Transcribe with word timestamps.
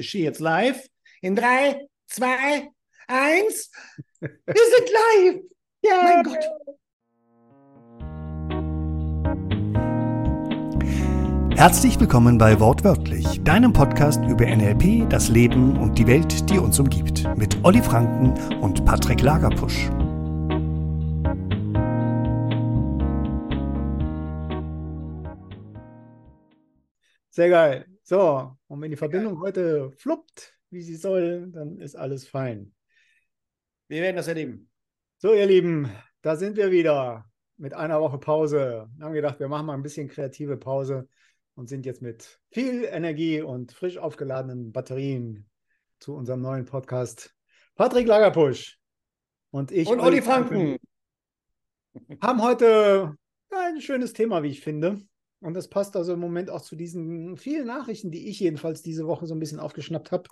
Ich 0.00 0.08
stehe 0.08 0.24
jetzt 0.24 0.40
live. 0.40 0.88
In 1.20 1.36
drei, 1.36 1.86
zwei, 2.06 2.70
eins. 3.06 3.70
Wir 4.20 4.30
sind 4.30 4.90
live. 4.90 5.42
Ja. 5.82 6.02
Mein 6.02 6.22
Gott. 6.22 6.38
Herzlich 11.54 12.00
willkommen 12.00 12.38
bei 12.38 12.58
Wortwörtlich, 12.58 13.42
deinem 13.44 13.74
Podcast 13.74 14.24
über 14.24 14.46
NLP, 14.46 15.06
das 15.10 15.28
Leben 15.28 15.76
und 15.76 15.98
die 15.98 16.06
Welt, 16.06 16.48
die 16.48 16.58
uns 16.58 16.80
umgibt, 16.80 17.28
mit 17.36 17.62
Olli 17.62 17.82
Franken 17.82 18.32
und 18.62 18.82
Patrick 18.86 19.20
Lagerpusch. 19.20 19.90
Sehr 27.28 27.50
geil. 27.50 27.89
So, 28.10 28.56
und 28.66 28.80
wenn 28.80 28.90
die 28.90 28.96
Verbindung 28.96 29.34
ja. 29.34 29.40
heute 29.40 29.92
fluppt, 29.92 30.58
wie 30.70 30.82
sie 30.82 30.96
soll, 30.96 31.46
dann 31.52 31.78
ist 31.78 31.94
alles 31.94 32.26
fein. 32.26 32.74
Wir 33.86 34.02
werden 34.02 34.16
das 34.16 34.26
erleben. 34.26 34.68
So, 35.18 35.32
ihr 35.32 35.46
Lieben, 35.46 35.88
da 36.20 36.34
sind 36.34 36.56
wir 36.56 36.72
wieder 36.72 37.30
mit 37.56 37.72
einer 37.72 38.00
Woche 38.00 38.18
Pause. 38.18 38.90
Wir 38.96 39.06
haben 39.06 39.12
gedacht, 39.12 39.38
wir 39.38 39.46
machen 39.46 39.66
mal 39.66 39.74
ein 39.74 39.84
bisschen 39.84 40.08
kreative 40.08 40.56
Pause 40.56 41.08
und 41.54 41.68
sind 41.68 41.86
jetzt 41.86 42.02
mit 42.02 42.40
viel 42.50 42.82
Energie 42.82 43.42
und 43.42 43.70
frisch 43.70 43.96
aufgeladenen 43.96 44.72
Batterien 44.72 45.48
zu 46.00 46.16
unserem 46.16 46.40
neuen 46.40 46.64
Podcast. 46.64 47.32
Patrick 47.76 48.08
Lagerpusch 48.08 48.80
und 49.52 49.70
ich. 49.70 49.86
Und 49.86 50.00
Olli 50.00 50.20
Franken. 50.20 50.78
Haben 52.20 52.42
heute 52.42 53.14
ein 53.50 53.80
schönes 53.80 54.14
Thema, 54.14 54.42
wie 54.42 54.48
ich 54.48 54.62
finde. 54.62 55.00
Und 55.40 55.54
das 55.54 55.68
passt 55.68 55.96
also 55.96 56.12
im 56.12 56.20
Moment 56.20 56.50
auch 56.50 56.60
zu 56.60 56.76
diesen 56.76 57.36
vielen 57.36 57.66
Nachrichten, 57.66 58.10
die 58.10 58.28
ich 58.28 58.40
jedenfalls 58.40 58.82
diese 58.82 59.06
Woche 59.06 59.26
so 59.26 59.34
ein 59.34 59.40
bisschen 59.40 59.58
aufgeschnappt 59.58 60.12
habe. 60.12 60.28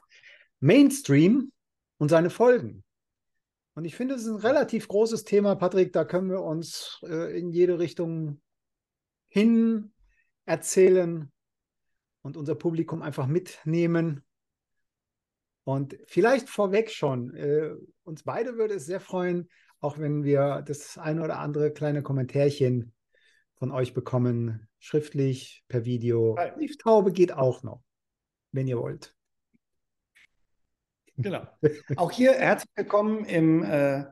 Mainstream 0.61 1.53
und 1.97 2.11
seine 2.11 2.31
Folgen. 2.31 2.85
Und 3.75 3.85
ich 3.85 3.97
finde, 3.97 4.15
es 4.15 4.23
ist 4.23 4.29
ein 4.29 4.37
relativ 4.37 4.89
großes 4.89 5.25
Thema, 5.25 5.55
Patrick. 5.55 5.93
Da 5.93 6.05
können 6.05 6.31
wir 6.31 6.43
uns 6.43 6.99
äh, 7.05 7.39
in 7.39 7.51
jede 7.51 7.79
Richtung 7.79 8.41
hin 9.29 9.93
erzählen 10.45 11.31
und 12.23 12.37
unser 12.37 12.55
Publikum 12.55 13.03
einfach 13.03 13.27
mitnehmen. 13.27 14.25
Und 15.65 15.97
vielleicht 16.07 16.49
vorweg 16.49 16.91
schon, 16.91 17.35
äh, 17.35 17.71
uns 18.03 18.25
beide 18.25 18.57
würde 18.57 18.75
es 18.75 18.87
sehr 18.87 19.01
freuen, 19.01 19.49
auch 19.81 19.99
wenn 19.99 20.25
wir 20.25 20.63
das 20.67 20.99
eine 20.99 21.23
oder 21.23 21.39
andere 21.39 21.73
kleine 21.73 22.03
Kommentärchen 22.03 22.93
von 23.59 23.73
euch 23.73 23.93
bekommen, 23.93 24.69
schriftlich, 24.79 25.65
per 25.69 25.85
Video. 25.85 26.37
Brieftaube 26.57 27.13
geht 27.13 27.33
auch 27.33 27.63
noch, 27.63 27.83
wenn 28.53 28.69
ihr 28.69 28.79
wollt. 28.79 29.15
Genau. 31.17 31.49
Auch 31.97 32.13
hier 32.13 32.35
herzlich 32.35 32.71
willkommen 32.77 33.25
im, 33.25 33.65
äh, 33.65 34.05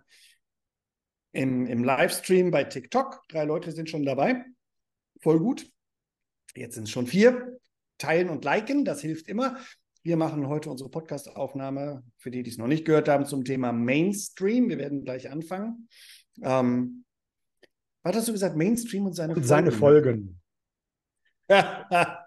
im, 1.30 1.66
im 1.66 1.84
Livestream 1.84 2.50
bei 2.50 2.64
TikTok. 2.64 3.22
Drei 3.28 3.44
Leute 3.44 3.70
sind 3.70 3.88
schon 3.88 4.04
dabei. 4.04 4.44
Voll 5.20 5.38
gut. 5.38 5.70
Jetzt 6.56 6.74
sind 6.74 6.84
es 6.84 6.90
schon 6.90 7.06
vier. 7.06 7.60
Teilen 7.98 8.28
und 8.28 8.44
liken, 8.44 8.84
das 8.84 9.02
hilft 9.02 9.28
immer. 9.28 9.56
Wir 10.02 10.16
machen 10.16 10.48
heute 10.48 10.68
unsere 10.68 10.90
Podcast-Aufnahme, 10.90 12.02
für 12.18 12.32
die, 12.32 12.42
die 12.42 12.50
es 12.50 12.58
noch 12.58 12.66
nicht 12.66 12.84
gehört 12.84 13.08
haben, 13.08 13.24
zum 13.24 13.44
Thema 13.44 13.72
Mainstream. 13.72 14.68
Wir 14.68 14.78
werden 14.78 15.04
gleich 15.04 15.30
anfangen. 15.30 15.88
Ähm, 16.42 17.05
was 18.06 18.16
hast 18.16 18.28
du 18.28 18.32
gesagt? 18.32 18.56
Mainstream 18.56 19.06
und 19.06 19.14
seine 19.14 19.34
und 19.34 19.44
Folgen. 19.44 19.48
Seine 19.48 19.72
Folgen. 19.72 20.40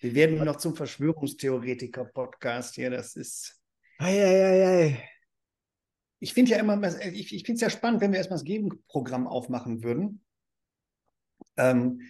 Wir 0.00 0.14
werden 0.14 0.44
noch 0.44 0.56
zum 0.56 0.74
Verschwörungstheoretiker-Podcast 0.74 2.74
hier. 2.74 2.90
Das 2.90 3.14
ist. 3.14 3.60
Ei, 3.98 4.20
ei, 4.20 4.66
ei, 4.66 5.08
ich 6.18 6.34
finde 6.34 6.52
ja 6.52 6.58
immer, 6.58 6.82
ich, 7.12 7.34
ich 7.34 7.44
finde 7.44 7.54
es 7.54 7.60
ja 7.60 7.70
spannend, 7.70 8.00
wenn 8.00 8.12
wir 8.12 8.18
erstmal 8.18 8.38
das 8.38 8.44
Gegenprogramm 8.44 9.26
aufmachen 9.26 9.82
würden. 9.82 10.22
Ähm, 11.56 12.02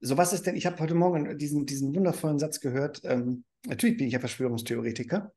so 0.00 0.16
was 0.16 0.32
ist 0.32 0.46
denn, 0.46 0.54
ich 0.54 0.66
habe 0.66 0.78
heute 0.78 0.94
Morgen 0.94 1.36
diesen, 1.38 1.66
diesen 1.66 1.94
wundervollen 1.94 2.38
Satz 2.38 2.60
gehört, 2.60 3.00
ähm, 3.04 3.44
natürlich 3.66 3.96
bin 3.96 4.06
ich 4.06 4.12
ja 4.12 4.20
Verschwörungstheoretiker. 4.20 5.32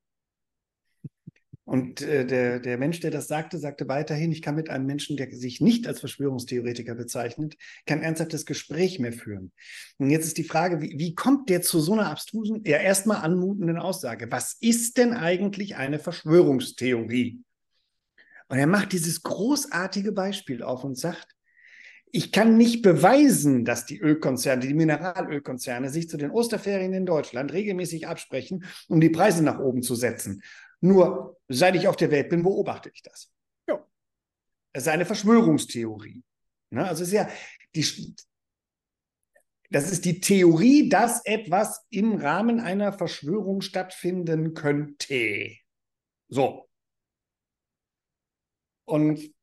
Und 1.69 2.01
äh, 2.01 2.25
der, 2.25 2.59
der 2.59 2.79
Mensch, 2.79 2.99
der 2.99 3.11
das 3.11 3.27
sagte, 3.27 3.59
sagte 3.59 3.87
weiterhin, 3.87 4.31
ich 4.31 4.41
kann 4.41 4.55
mit 4.55 4.71
einem 4.71 4.87
Menschen, 4.87 5.17
der 5.17 5.29
sich 5.29 5.61
nicht 5.61 5.85
als 5.85 5.99
Verschwörungstheoretiker 5.99 6.95
bezeichnet, 6.95 7.57
kein 7.85 8.01
ernsthaftes 8.01 8.47
Gespräch 8.47 8.97
mehr 8.97 9.13
führen. 9.13 9.51
Und 9.99 10.09
jetzt 10.09 10.25
ist 10.25 10.39
die 10.39 10.45
Frage, 10.45 10.81
wie, 10.81 10.97
wie 10.97 11.13
kommt 11.13 11.47
der 11.47 11.61
zu 11.61 11.79
so 11.79 11.93
einer 11.93 12.09
abstrusen, 12.09 12.63
ja 12.65 12.77
erstmal 12.77 13.17
anmutenden 13.17 13.77
Aussage? 13.77 14.31
Was 14.31 14.57
ist 14.59 14.97
denn 14.97 15.13
eigentlich 15.13 15.75
eine 15.75 15.99
Verschwörungstheorie? 15.99 17.43
Und 18.47 18.57
er 18.57 18.65
macht 18.65 18.91
dieses 18.91 19.21
großartige 19.21 20.11
Beispiel 20.11 20.63
auf 20.63 20.83
und 20.83 20.97
sagt, 20.97 21.35
ich 22.11 22.31
kann 22.31 22.57
nicht 22.57 22.81
beweisen, 22.81 23.63
dass 23.63 23.85
die 23.85 23.99
Ölkonzerne, 23.99 24.65
die 24.65 24.73
Mineralölkonzerne 24.73 25.91
sich 25.91 26.09
zu 26.09 26.17
den 26.17 26.31
Osterferien 26.31 26.93
in 26.93 27.05
Deutschland 27.05 27.53
regelmäßig 27.53 28.07
absprechen, 28.07 28.65
um 28.87 28.99
die 28.99 29.11
Preise 29.11 29.43
nach 29.43 29.59
oben 29.59 29.83
zu 29.83 29.93
setzen. 29.93 30.41
Nur 30.81 31.38
seit 31.49 31.75
ich 31.75 31.87
auf 31.87 31.95
der 31.95 32.11
Welt 32.11 32.29
bin, 32.29 32.43
beobachte 32.43 32.91
ich 32.93 33.01
das. 33.01 33.31
Ja. 33.67 33.85
Es 34.71 34.83
ist 34.83 34.89
eine 34.89 35.05
Verschwörungstheorie. 35.05 36.23
Ne? 36.69 36.87
Also 36.87 37.03
ist 37.03 37.11
ja 37.11 37.29
die, 37.75 38.15
das 39.71 39.91
ist 39.91 40.05
die 40.05 40.19
Theorie, 40.19 40.89
dass 40.89 41.25
etwas 41.25 41.85
im 41.89 42.15
Rahmen 42.15 42.59
einer 42.59 42.93
Verschwörung 42.93 43.61
stattfinden 43.61 44.53
könnte. 44.53 45.57
So. 46.27 46.69
Und 48.85 49.33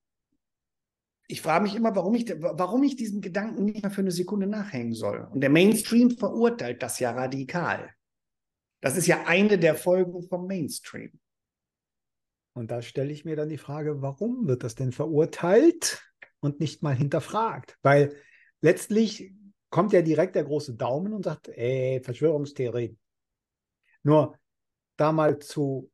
ich 1.28 1.40
frage 1.40 1.64
mich 1.64 1.74
immer, 1.74 1.94
warum 1.94 2.14
ich, 2.14 2.28
warum 2.38 2.84
ich 2.84 2.96
diesem 2.96 3.20
Gedanken 3.20 3.64
nicht 3.64 3.82
mehr 3.82 3.90
für 3.90 4.00
eine 4.00 4.12
Sekunde 4.12 4.46
nachhängen 4.46 4.94
soll. 4.94 5.28
Und 5.32 5.40
der 5.40 5.50
Mainstream 5.50 6.10
verurteilt 6.10 6.82
das 6.82 7.00
ja 7.00 7.10
radikal. 7.10 7.92
Das 8.80 8.96
ist 8.96 9.06
ja 9.06 9.24
eine 9.26 9.58
der 9.58 9.74
Folgen 9.74 10.22
vom 10.28 10.46
Mainstream. 10.46 11.18
Und 12.56 12.70
da 12.70 12.80
stelle 12.80 13.12
ich 13.12 13.26
mir 13.26 13.36
dann 13.36 13.50
die 13.50 13.58
Frage, 13.58 14.00
warum 14.00 14.48
wird 14.48 14.64
das 14.64 14.74
denn 14.74 14.90
verurteilt 14.90 16.02
und 16.40 16.58
nicht 16.58 16.82
mal 16.82 16.94
hinterfragt? 16.94 17.76
Weil 17.82 18.16
letztlich 18.62 19.34
kommt 19.68 19.92
ja 19.92 20.00
direkt 20.00 20.36
der 20.36 20.44
große 20.44 20.74
Daumen 20.74 21.12
und 21.12 21.24
sagt, 21.24 21.48
ey, 21.48 22.00
Verschwörungstheorie. 22.02 22.96
Nur 24.02 24.38
da 24.96 25.12
mal 25.12 25.38
zu 25.38 25.90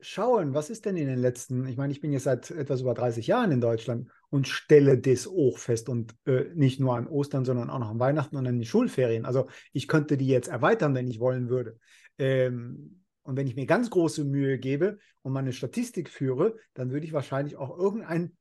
schauen, 0.00 0.54
was 0.54 0.70
ist 0.70 0.86
denn 0.86 0.96
in 0.96 1.06
den 1.06 1.18
letzten, 1.18 1.66
ich 1.66 1.76
meine, 1.76 1.92
ich 1.92 2.00
bin 2.00 2.12
jetzt 2.12 2.24
seit 2.24 2.50
etwas 2.50 2.80
über 2.80 2.94
30 2.94 3.26
Jahren 3.26 3.52
in 3.52 3.60
Deutschland 3.60 4.08
und 4.30 4.48
stelle 4.48 4.96
das 4.96 5.28
auch 5.28 5.58
fest 5.58 5.90
und 5.90 6.14
äh, 6.24 6.46
nicht 6.54 6.80
nur 6.80 6.96
an 6.96 7.08
Ostern, 7.08 7.44
sondern 7.44 7.68
auch 7.68 7.78
noch 7.78 7.90
an 7.90 8.00
Weihnachten 8.00 8.36
und 8.36 8.46
an 8.46 8.58
den 8.58 8.64
Schulferien. 8.64 9.26
Also 9.26 9.48
ich 9.74 9.86
könnte 9.86 10.16
die 10.16 10.28
jetzt 10.28 10.48
erweitern, 10.48 10.94
wenn 10.94 11.08
ich 11.08 11.20
wollen 11.20 11.50
würde. 11.50 11.78
Ähm, 12.16 13.02
und 13.30 13.36
wenn 13.36 13.46
ich 13.46 13.54
mir 13.54 13.64
ganz 13.64 13.90
große 13.90 14.24
Mühe 14.24 14.58
gebe 14.58 14.98
und 15.22 15.32
meine 15.32 15.52
Statistik 15.52 16.10
führe, 16.10 16.56
dann 16.74 16.90
würde 16.90 17.06
ich 17.06 17.12
wahrscheinlich 17.12 17.54
auch 17.54 17.78
irgendein 17.78 18.36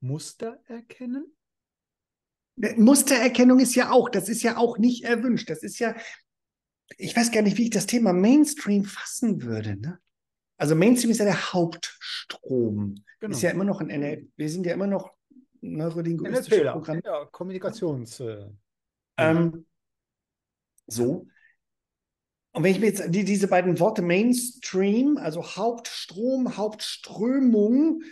Muster 0.00 0.58
erkennen. 0.66 1.32
Mustererkennung 2.56 3.60
ist 3.60 3.76
ja 3.76 3.92
auch, 3.92 4.08
das 4.08 4.28
ist 4.28 4.42
ja 4.42 4.56
auch 4.56 4.76
nicht 4.76 5.04
erwünscht. 5.04 5.48
Das 5.50 5.62
ist 5.62 5.78
ja, 5.78 5.94
ich 6.98 7.16
weiß 7.16 7.30
gar 7.30 7.42
nicht, 7.42 7.58
wie 7.58 7.66
ich 7.66 7.70
das 7.70 7.86
Thema 7.86 8.12
Mainstream 8.12 8.84
fassen 8.84 9.40
würde. 9.42 9.76
Ne? 9.76 10.00
Also 10.56 10.74
Mainstream 10.74 11.12
ist 11.12 11.18
ja 11.18 11.26
der 11.26 11.52
Hauptstrom. 11.52 13.04
Genau. 13.20 13.36
Ist 13.36 13.42
ja 13.42 13.52
immer 13.52 13.62
noch 13.62 13.80
ein 13.80 13.86
NL, 13.88 14.26
wir 14.34 14.48
sind 14.48 14.66
ja 14.66 14.74
immer 14.74 14.88
noch 14.88 15.12
neurolinguistische 15.60 16.72
Programm. 16.72 17.00
Ja, 17.04 17.24
Kommunikations. 17.26 18.18
Äh, 18.18 18.48
ähm, 19.16 19.64
so. 20.88 21.28
Und 22.54 22.62
wenn 22.62 22.70
ich 22.70 22.78
mir 22.78 22.86
jetzt 22.86 23.02
die, 23.08 23.24
diese 23.24 23.48
beiden 23.48 23.80
Worte 23.80 24.00
Mainstream, 24.00 25.16
also 25.16 25.56
Hauptstrom, 25.56 26.56
Hauptströmung, 26.56 28.04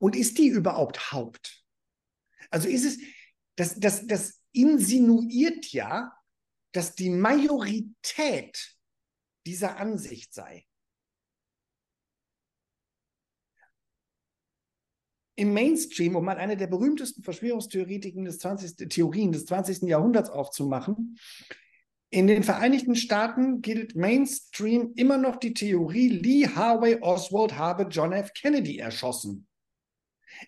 und 0.00 0.16
ist 0.16 0.38
die 0.38 0.48
überhaupt 0.48 1.12
Haupt? 1.12 1.64
Also 2.50 2.68
ist 2.68 2.84
es, 2.84 2.98
das, 3.54 3.78
das, 3.78 4.08
das 4.08 4.42
insinuiert 4.50 5.66
ja, 5.66 6.18
dass 6.72 6.96
die 6.96 7.10
Majorität 7.10 8.76
dieser 9.46 9.76
Ansicht 9.76 10.34
sei. 10.34 10.66
Im 15.40 15.54
Mainstream, 15.54 16.16
um 16.16 16.24
mal 16.24 16.36
eine 16.36 16.56
der 16.56 16.66
berühmtesten 16.66 17.22
Verschwörungstheoretiken 17.22 18.26
des 18.26 18.38
20. 18.38 18.88
Theorien 18.90 19.32
des 19.32 19.46
20. 19.46 19.88
Jahrhunderts 19.88 20.28
aufzumachen, 20.28 21.18
in 22.10 22.26
den 22.26 22.42
Vereinigten 22.42 22.94
Staaten 22.94 23.62
gilt 23.62 23.94
Mainstream 23.94 24.92
immer 24.96 25.16
noch 25.16 25.36
die 25.36 25.54
Theorie, 25.54 26.08
Lee 26.08 26.46
Harvey 26.46 26.98
Oswald 27.00 27.56
habe 27.56 27.84
John 27.84 28.12
F. 28.12 28.32
Kennedy 28.34 28.78
erschossen. 28.78 29.46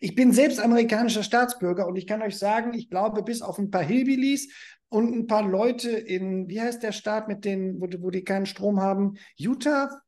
Ich 0.00 0.14
bin 0.14 0.32
selbst 0.32 0.60
amerikanischer 0.60 1.22
Staatsbürger 1.22 1.86
und 1.86 1.96
ich 1.96 2.06
kann 2.06 2.20
euch 2.20 2.36
sagen, 2.36 2.74
ich 2.74 2.90
glaube, 2.90 3.22
bis 3.22 3.42
auf 3.42 3.58
ein 3.58 3.70
paar 3.70 3.82
Hillbillies 3.82 4.52
und 4.88 5.14
ein 5.14 5.26
paar 5.26 5.48
Leute 5.48 5.90
in, 5.90 6.48
wie 6.48 6.60
heißt 6.60 6.82
der 6.82 6.92
Staat 6.92 7.28
mit 7.28 7.44
denen, 7.44 7.80
wo, 7.80 7.88
wo 8.00 8.10
die 8.10 8.24
keinen 8.24 8.46
Strom 8.46 8.80
haben? 8.80 9.14
Utah? 9.36 10.02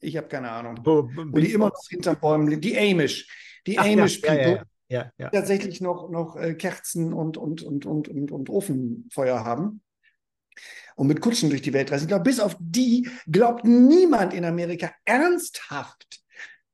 Ich 0.00 0.16
habe 0.16 0.28
keine 0.28 0.50
Ahnung. 0.50 0.80
Wo, 0.82 1.08
wo 1.14 1.38
die 1.38 1.52
immer 1.52 1.68
noch 1.68 1.88
hinter 1.88 2.14
Bäumen 2.16 2.60
Die 2.60 2.76
Amish. 2.76 3.28
Die 3.66 3.78
Ach, 3.78 3.84
Amish 3.84 4.20
ja, 4.20 4.28
People. 4.28 4.62
Ja, 4.88 5.10
ja, 5.18 5.30
tatsächlich 5.30 5.80
noch, 5.80 6.10
noch 6.10 6.36
äh, 6.36 6.54
Kerzen 6.54 7.12
und, 7.12 7.36
und, 7.36 7.62
und, 7.62 7.86
und, 7.86 8.08
und, 8.08 8.30
und 8.30 8.50
Ofenfeuer 8.50 9.42
haben 9.44 9.82
und 10.96 11.06
mit 11.06 11.20
Kutschen 11.20 11.50
durch 11.50 11.62
die 11.62 11.72
Welt 11.72 11.90
reisen. 11.90 12.04
Ich 12.04 12.08
glaube, 12.08 12.24
bis 12.24 12.40
auf 12.40 12.56
die 12.60 13.08
glaubt 13.26 13.64
niemand 13.64 14.34
in 14.34 14.44
Amerika 14.44 14.92
ernsthaft, 15.04 16.22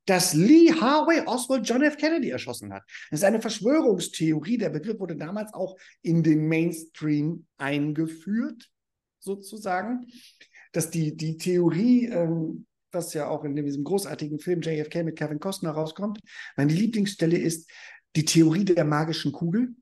dass 0.05 0.33
Lee 0.33 0.73
Harvey 0.73 1.21
Oswald 1.25 1.67
John 1.67 1.83
F. 1.83 1.97
Kennedy 1.97 2.29
erschossen 2.29 2.73
hat. 2.73 2.83
Das 3.09 3.19
ist 3.19 3.23
eine 3.23 3.41
Verschwörungstheorie. 3.41 4.57
Der 4.57 4.69
Begriff 4.69 4.99
wurde 4.99 5.15
damals 5.15 5.53
auch 5.53 5.77
in 6.01 6.23
den 6.23 6.47
Mainstream 6.47 7.45
eingeführt, 7.57 8.69
sozusagen. 9.19 10.07
Dass 10.73 10.89
die, 10.89 11.15
die 11.15 11.37
Theorie, 11.37 12.07
ähm, 12.07 12.65
was 12.91 13.13
ja 13.13 13.27
auch 13.27 13.43
in 13.43 13.55
diesem 13.55 13.83
großartigen 13.83 14.39
Film 14.39 14.61
JFK 14.61 15.03
mit 15.03 15.17
Kevin 15.17 15.39
Costner 15.39 15.71
rauskommt, 15.71 16.19
meine 16.55 16.73
Lieblingsstelle 16.73 17.37
ist 17.37 17.69
die 18.15 18.25
Theorie 18.25 18.65
der 18.65 18.85
magischen 18.85 19.31
Kugel 19.31 19.75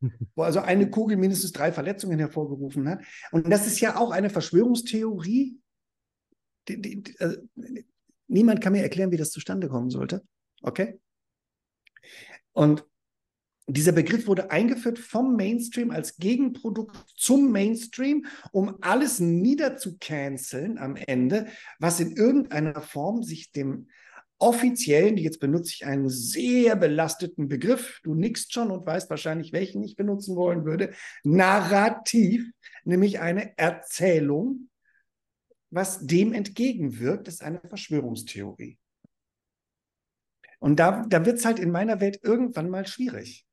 wo 0.34 0.42
also 0.42 0.60
eine 0.60 0.90
Kugel 0.90 1.16
mindestens 1.16 1.52
drei 1.52 1.72
Verletzungen 1.72 2.18
hervorgerufen 2.18 2.88
hat. 2.88 3.00
Und 3.32 3.50
das 3.50 3.66
ist 3.66 3.80
ja 3.80 3.96
auch 3.96 4.10
eine 4.10 4.30
Verschwörungstheorie. 4.30 5.58
Die, 6.68 6.80
die, 6.80 7.02
die, 7.02 7.16
also, 7.18 7.38
niemand 8.26 8.60
kann 8.60 8.72
mir 8.72 8.82
erklären, 8.82 9.10
wie 9.10 9.16
das 9.16 9.30
zustande 9.30 9.68
kommen 9.68 9.90
sollte. 9.90 10.22
Okay? 10.62 11.00
Und 12.52 12.84
dieser 13.68 13.92
Begriff 13.92 14.26
wurde 14.26 14.50
eingeführt 14.50 14.98
vom 14.98 15.36
Mainstream 15.36 15.90
als 15.90 16.16
Gegenprodukt 16.16 16.96
zum 17.16 17.52
Mainstream, 17.52 18.24
um 18.50 18.76
alles 18.80 19.20
niederzucanceln 19.20 20.78
am 20.78 20.96
Ende, 20.96 21.48
was 21.78 22.00
in 22.00 22.16
irgendeiner 22.16 22.80
Form 22.80 23.22
sich 23.22 23.52
dem 23.52 23.88
offiziellen, 24.38 25.16
jetzt 25.16 25.40
benutze 25.40 25.72
ich 25.74 25.84
einen 25.84 26.08
sehr 26.08 26.76
belasteten 26.76 27.48
Begriff, 27.48 28.00
du 28.04 28.14
nickst 28.14 28.52
schon 28.52 28.70
und 28.70 28.86
weißt 28.86 29.10
wahrscheinlich, 29.10 29.52
welchen 29.52 29.82
ich 29.82 29.96
benutzen 29.96 30.36
wollen 30.36 30.64
würde, 30.64 30.92
Narrativ, 31.24 32.48
nämlich 32.84 33.20
eine 33.20 33.58
Erzählung, 33.58 34.70
was 35.70 36.06
dem 36.06 36.32
entgegenwirkt, 36.32 37.28
ist 37.28 37.42
eine 37.42 37.60
Verschwörungstheorie. 37.60 38.78
Und 40.60 40.80
da, 40.80 41.04
da 41.06 41.26
wird 41.26 41.38
es 41.38 41.44
halt 41.44 41.58
in 41.58 41.70
meiner 41.70 42.00
Welt 42.00 42.20
irgendwann 42.22 42.70
mal 42.70 42.86
schwierig. 42.86 43.47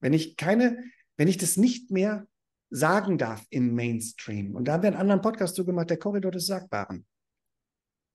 Wenn 0.00 0.12
ich 0.12 0.36
keine, 0.36 0.82
wenn 1.16 1.28
ich 1.28 1.38
das 1.38 1.56
nicht 1.56 1.90
mehr 1.90 2.26
sagen 2.70 3.18
darf 3.18 3.44
im 3.50 3.74
Mainstream. 3.74 4.54
Und 4.54 4.66
da 4.66 4.74
haben 4.74 4.82
wir 4.82 4.88
einen 4.88 5.00
anderen 5.00 5.22
Podcast 5.22 5.54
zugemacht, 5.54 5.90
der 5.90 5.98
Korridor 5.98 6.32
des 6.32 6.46
Sagbaren. 6.46 7.06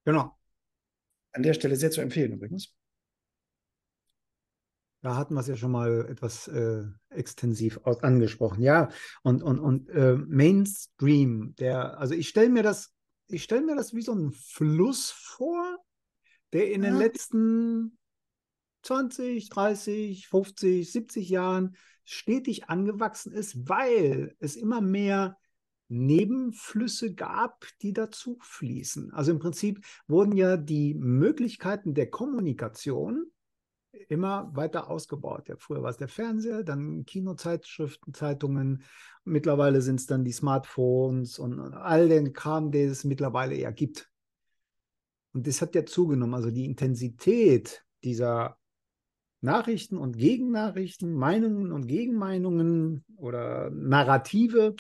Genau. 0.06 0.38
An 1.34 1.44
der 1.44 1.54
Stelle 1.54 1.76
sehr 1.76 1.92
zu 1.92 2.02
empfehlen 2.02 2.34
übrigens. 2.34 2.76
Da 5.02 5.16
hatten 5.16 5.34
wir 5.34 5.42
es 5.42 5.48
ja 5.48 5.56
schon 5.56 5.72
mal 5.72 6.06
etwas 6.10 6.48
äh, 6.48 6.84
extensiv 7.10 7.80
aus, 7.84 8.04
angesprochen. 8.04 8.62
Ja, 8.62 8.90
und, 9.24 9.42
und, 9.42 9.60
und 9.60 9.90
äh, 9.90 10.16
Mainstream, 10.16 11.56
der, 11.58 11.98
also 11.98 12.14
ich 12.14 12.30
stelle 12.30 12.50
mir 12.50 12.62
das, 12.62 12.94
ich 13.28 13.44
stelle 13.44 13.62
mir 13.62 13.76
das 13.76 13.96
wie 13.96 14.04
so 14.04 14.14
ein 14.14 14.32
Fluss 14.32 15.10
vor, 15.10 15.80
der 16.54 16.72
in 16.72 16.84
ja. 16.84 16.92
den 16.92 17.00
letzten 17.00 17.98
20, 18.84 19.50
30, 19.50 20.28
50, 20.28 20.92
70 20.92 21.30
Jahren 21.30 21.76
stetig 22.04 22.70
angewachsen 22.70 23.32
ist, 23.32 23.70
weil 23.70 24.36
es 24.40 24.56
immer 24.56 24.82
mehr 24.82 25.38
Nebenflüsse 25.88 27.14
gab, 27.14 27.66
die 27.82 27.94
dazu 27.94 28.38
fließen. 28.42 29.14
Also 29.14 29.32
im 29.32 29.40
Prinzip 29.40 29.86
wurden 30.08 30.36
ja 30.38 30.56
die 30.56 30.94
Möglichkeiten 30.94 31.94
der 31.94 32.10
Kommunikation 32.10 33.30
immer 34.08 34.50
weiter 34.56 34.90
ausgebaut. 34.90 35.50
Ja, 35.50 35.56
früher 35.58 35.84
war 35.84 35.90
es 35.90 35.98
der 35.98 36.08
Fernseher, 36.08 36.64
dann 36.64 37.06
Kinozeitschriften, 37.06 38.14
Zeitungen. 38.14 38.84
Mittlerweile 39.26 39.82
sind 39.82 40.00
es 40.00 40.06
dann 40.06 40.24
die 40.24 40.32
Smartphones 40.32 41.40
und 41.40 41.60
all 41.60 42.08
den 42.08 42.32
Kram, 42.32 42.72
den 42.72 42.90
es 42.90 43.04
mittlerweile 43.04 43.56
ja 43.56 43.72
gibt. 43.72 44.10
Und 45.34 45.46
das 45.46 45.62
hat 45.62 45.76
ja 45.76 45.86
zugenommen. 45.86 46.36
Also 46.36 46.52
die 46.52 46.66
Intensität 46.66 47.86
dieser 48.04 48.58
Nachrichten 49.42 49.98
und 49.98 50.18
Gegennachrichten, 50.18 51.14
Meinungen 51.14 51.72
und 51.72 51.88
Gegenmeinungen 51.88 53.04
oder 53.18 53.72
Narrative 53.72 54.76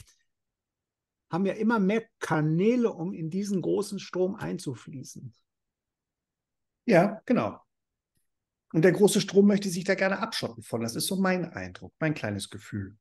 haben 1.31 1.45
ja 1.45 1.53
immer 1.53 1.79
mehr 1.79 2.03
Kanäle, 2.19 2.91
um 2.91 3.13
in 3.13 3.29
diesen 3.29 3.61
großen 3.61 3.99
Strom 3.99 4.35
einzufließen. 4.35 5.33
Ja, 6.85 7.21
genau. 7.25 7.59
Und 8.73 8.83
der 8.83 8.91
große 8.91 9.19
Strom 9.19 9.47
möchte 9.47 9.69
sich 9.69 9.83
da 9.83 9.95
gerne 9.95 10.19
abschotten 10.19 10.61
von. 10.61 10.81
Das 10.81 10.95
ist 10.95 11.07
so 11.07 11.15
mein 11.15 11.51
Eindruck, 11.51 11.93
mein 11.99 12.13
kleines 12.13 12.49
Gefühl. 12.49 12.97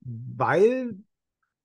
Weil 0.00 0.98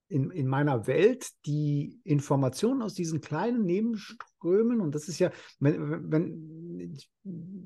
in, 0.08 0.30
in 0.32 0.48
meiner 0.48 0.88
Welt 0.88 1.32
die 1.46 2.02
Informationen 2.04 2.82
aus 2.82 2.96
diesen 2.96 3.22
kleinen 3.22 3.64
Nebenströmen, 3.64 4.31
und 4.44 4.96
das 4.96 5.08
ist 5.08 5.20
ja, 5.20 5.32
wenn, 5.60 6.12
wenn 6.12 6.98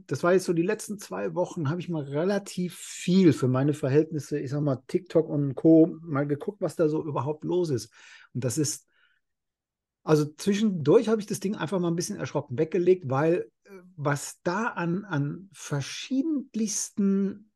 das 0.07 0.23
war 0.23 0.33
jetzt 0.33 0.45
so 0.45 0.53
die 0.53 0.61
letzten 0.61 0.99
zwei 0.99 1.33
Wochen, 1.33 1.69
habe 1.69 1.79
ich 1.79 1.89
mal 1.89 2.03
relativ 2.03 2.75
viel 2.75 3.33
für 3.33 3.47
meine 3.47 3.73
Verhältnisse, 3.73 4.39
ich 4.39 4.51
sag 4.51 4.61
mal, 4.61 4.83
TikTok 4.87 5.29
und 5.29 5.55
Co. 5.55 5.97
mal 6.01 6.27
geguckt, 6.27 6.61
was 6.61 6.75
da 6.75 6.89
so 6.89 7.03
überhaupt 7.03 7.43
los 7.43 7.69
ist. 7.69 7.91
Und 8.33 8.43
das 8.43 8.57
ist, 8.57 8.87
also 10.03 10.25
zwischendurch 10.25 11.07
habe 11.07 11.21
ich 11.21 11.27
das 11.27 11.39
Ding 11.39 11.55
einfach 11.55 11.79
mal 11.79 11.87
ein 11.87 11.95
bisschen 11.95 12.17
erschrocken 12.17 12.57
weggelegt, 12.57 13.09
weil 13.09 13.49
äh, 13.63 13.69
was 13.95 14.41
da 14.43 14.67
an, 14.67 15.05
an 15.05 15.49
verschiedenlichsten 15.53 17.49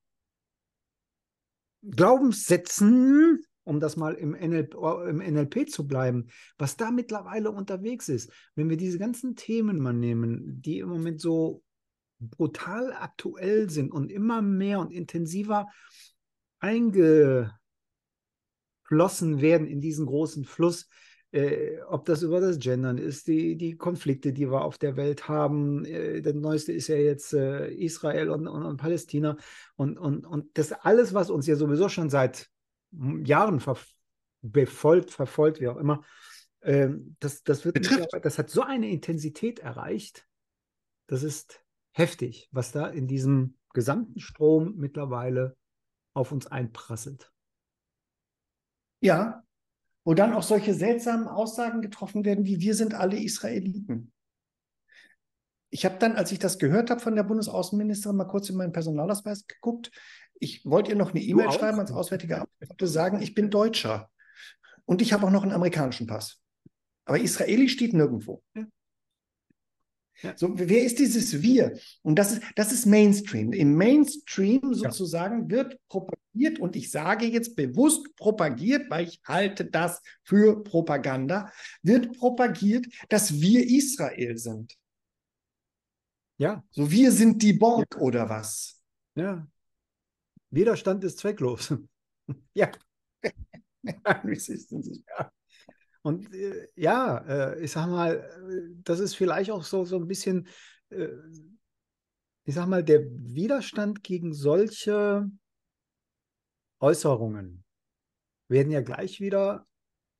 Glaubenssätzen 1.83 3.44
um 3.64 3.80
das 3.80 3.98
mal 3.98 4.14
im, 4.16 4.32
NLP, 4.32 4.76
im 5.08 5.18
NLP 5.18 5.70
zu 5.70 5.88
bleiben, 5.88 6.28
was 6.58 6.78
da 6.78 6.92
mittlerweile 6.92 7.52
unterwegs 7.52 8.10
ist. 8.10 8.32
Wenn 8.56 8.70
wir 8.70 8.78
diese 8.78 9.00
ganzen 9.00 9.36
Themen 9.36 9.80
mal 9.80 9.94
nehmen, 9.94 10.62
die 10.62 10.80
im 10.80 10.90
Moment 10.90 11.22
so 11.22 11.64
brutal 12.20 12.94
aktuell 12.94 13.70
sind 13.70 13.92
und 13.92 14.12
immer 14.12 14.42
mehr 14.42 14.80
und 14.80 14.92
intensiver 14.92 15.68
eingeflossen 16.60 17.52
werden 19.42 19.68
in 19.68 19.82
diesen 19.82 20.06
großen 20.06 20.44
Fluss, 20.46 20.88
äh, 21.32 21.80
ob 21.88 22.06
das 22.06 22.24
über 22.24 22.42
das 22.42 22.60
Gendern 22.60 22.98
ist, 22.98 23.28
die, 23.28 23.56
die 23.56 23.78
Konflikte, 23.78 24.34
die 24.34 24.50
wir 24.50 24.63
auf 24.63 24.78
der 24.78 24.98
Welt 24.98 25.28
haben. 25.28 25.86
Äh, 25.86 26.22
der 26.22 26.34
neueste 26.34 26.74
ist 26.74 26.88
ja 26.88 26.96
jetzt 26.96 27.34
äh, 27.34 27.70
Israel 27.72 28.30
und, 28.30 28.48
und, 28.48 28.63
und, 28.63 28.78
Palästina. 28.78 29.38
Und, 29.75 29.98
und, 29.98 30.25
und 30.25 30.58
das 30.58 30.72
alles, 30.72 31.13
was 31.13 31.30
uns 31.30 31.46
ja 31.46 31.56
sowieso 31.56 31.88
schon 31.88 32.10
seit 32.10 32.50
Jahren 32.91 33.60
ver 33.60 33.77
befolgt, 34.41 35.12
verfolgt, 35.12 35.60
wie 35.60 35.67
auch 35.67 35.77
immer. 35.77 36.03
Ähm, 36.62 37.15
das, 37.19 37.43
das, 37.43 37.65
wird 37.65 37.77
das 38.24 38.38
hat 38.38 38.50
so 38.50 38.62
eine 38.62 38.89
Intensität 38.89 39.60
erreicht, 39.60 40.25
das 41.08 41.24
ist 41.24 41.63
heftig, 41.91 42.48
was 42.51 42.72
da 42.72 42.88
in 42.88 43.08
diesem 43.08 43.58
gesamten 43.74 44.19
Strom 44.19 44.75
mittlerweile 44.77 45.58
auf 46.13 46.31
uns 46.31 46.48
einprasselt. 46.48 47.31
Ja, 49.01 49.43
wo 50.03 50.13
dann 50.13 50.34
auch 50.34 50.43
solche 50.43 50.74
seltsamen 50.74 51.27
Aussagen 51.27 51.81
getroffen 51.81 52.25
werden, 52.25 52.46
wie 52.46 52.60
wir 52.60 52.75
sind 52.75 52.93
alle 52.93 53.17
Israeliten. 53.17 54.12
Ich 55.72 55.86
habe 55.86 56.00
dann, 56.00 56.15
als 56.15 56.31
ich 56.31 56.39
das 56.39 56.58
gehört 56.58 56.89
habe 56.89 57.00
von 57.00 57.15
der 57.15 57.24
Bundesaußenministerin, 57.24 58.17
mal 58.17 58.25
kurz 58.25 58.50
in 58.50 58.58
meinen 58.58 58.72
Personalausweis 58.72 59.46
geguckt 59.46 59.91
ich 60.39 60.65
wollte 60.65 60.91
ihr 60.91 60.98
noch 60.98 61.12
eine 61.12 61.22
E-Mail 61.22 61.51
schreiben 61.51 61.77
ans 61.77 61.91
Auswärtige 61.91 62.39
Amt, 62.39 62.50
ich 62.60 62.69
wollte 62.69 62.88
sagen, 62.88 63.22
ich 63.22 63.36
bin 63.36 63.50
Deutscher 63.50 64.10
und 64.86 65.01
ich 65.01 65.13
habe 65.13 65.25
auch 65.25 65.31
noch 65.31 65.43
einen 65.43 65.51
amerikanischen 65.51 66.08
Pass. 66.08 66.41
Aber 67.05 67.19
Israeli 67.19 67.69
steht 67.69 67.93
nirgendwo. 67.93 68.43
Ja. 68.55 68.65
Ja. 70.22 70.34
So, 70.36 70.51
wer 70.53 70.84
ist 70.84 71.00
dieses 71.00 71.41
Wir? 71.41 71.79
Und 72.01 72.19
das 72.19 72.34
ist, 72.34 72.43
das 72.55 72.72
ist 72.72 72.86
Mainstream. 72.86 73.53
Im 73.53 73.75
Mainstream 73.75 74.74
sozusagen 74.74 75.43
ja. 75.43 75.50
wird 75.50 75.79
propagiert, 75.88 76.60
und 76.60 76.75
ich 76.75 76.91
sage 76.91 77.25
jetzt 77.25 77.55
bewusst 77.55 78.15
propagiert, 78.15 78.89
weil 78.89 79.08
ich 79.08 79.22
halte 79.25 79.65
das 79.65 80.01
für 80.24 80.62
Propaganda, 80.63 81.51
wird 81.84 82.17
propagiert, 82.17 82.86
dass 83.08 83.39
wir 83.39 83.65
Israel 83.65 84.38
sind. 84.38 84.75
Ja. 86.38 86.63
So, 86.72 86.89
wir 86.91 87.12
sind 87.12 87.41
die 87.41 87.53
Borg 87.53 87.98
oder 87.98 88.29
was? 88.29 88.81
Ja. 89.15 89.48
Widerstand 90.51 91.03
ist 91.03 91.20
zwecklos. 91.20 91.74
ja. 95.18 95.32
Und 96.01 96.34
äh, 96.34 96.68
ja, 96.75 97.18
äh, 97.27 97.63
ich 97.63 97.72
sag 97.72 97.88
mal, 97.88 98.18
äh, 98.18 98.75
das 98.84 99.00
ist 99.00 99.15
vielleicht 99.15 99.51
auch 99.51 99.63
so, 99.63 99.86
so 99.86 99.98
ein 99.98 100.08
bisschen, 100.08 100.48
äh, 100.89 101.08
ich 102.46 102.56
sag 102.56 102.68
mal, 102.68 102.84
der 102.84 103.06
Widerstand 103.12 104.03
gegen 104.03 104.34
solche 104.34 105.29
Äußerungen 106.79 107.63
werden 108.48 108.72
ja 108.72 108.82
gleich 108.82 109.20
wieder, 109.20 109.68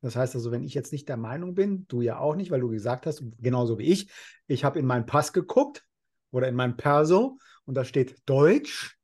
das 0.02 0.16
heißt 0.16 0.36
also, 0.36 0.52
wenn 0.52 0.64
ich 0.64 0.74
jetzt 0.74 0.92
nicht 0.92 1.10
der 1.10 1.18
Meinung 1.18 1.56
bin, 1.56 1.88
du 1.88 2.02
ja 2.02 2.20
auch 2.20 2.36
nicht, 2.36 2.52
weil 2.52 2.62
du 2.62 2.70
gesagt 2.70 3.06
hast, 3.06 3.24
genauso 3.40 3.80
wie 3.80 3.92
ich, 3.92 4.12
ich 4.48 4.64
habe 4.64 4.80
in 4.80 4.86
meinen 4.86 5.06
Pass 5.06 5.34
geguckt 5.34 5.86
oder 6.32 6.48
in 6.48 6.56
mein 6.56 6.78
Perso 6.78 7.38
und 7.66 7.76
da 7.76 7.84
steht 7.84 8.18
Deutsch, 8.26 8.99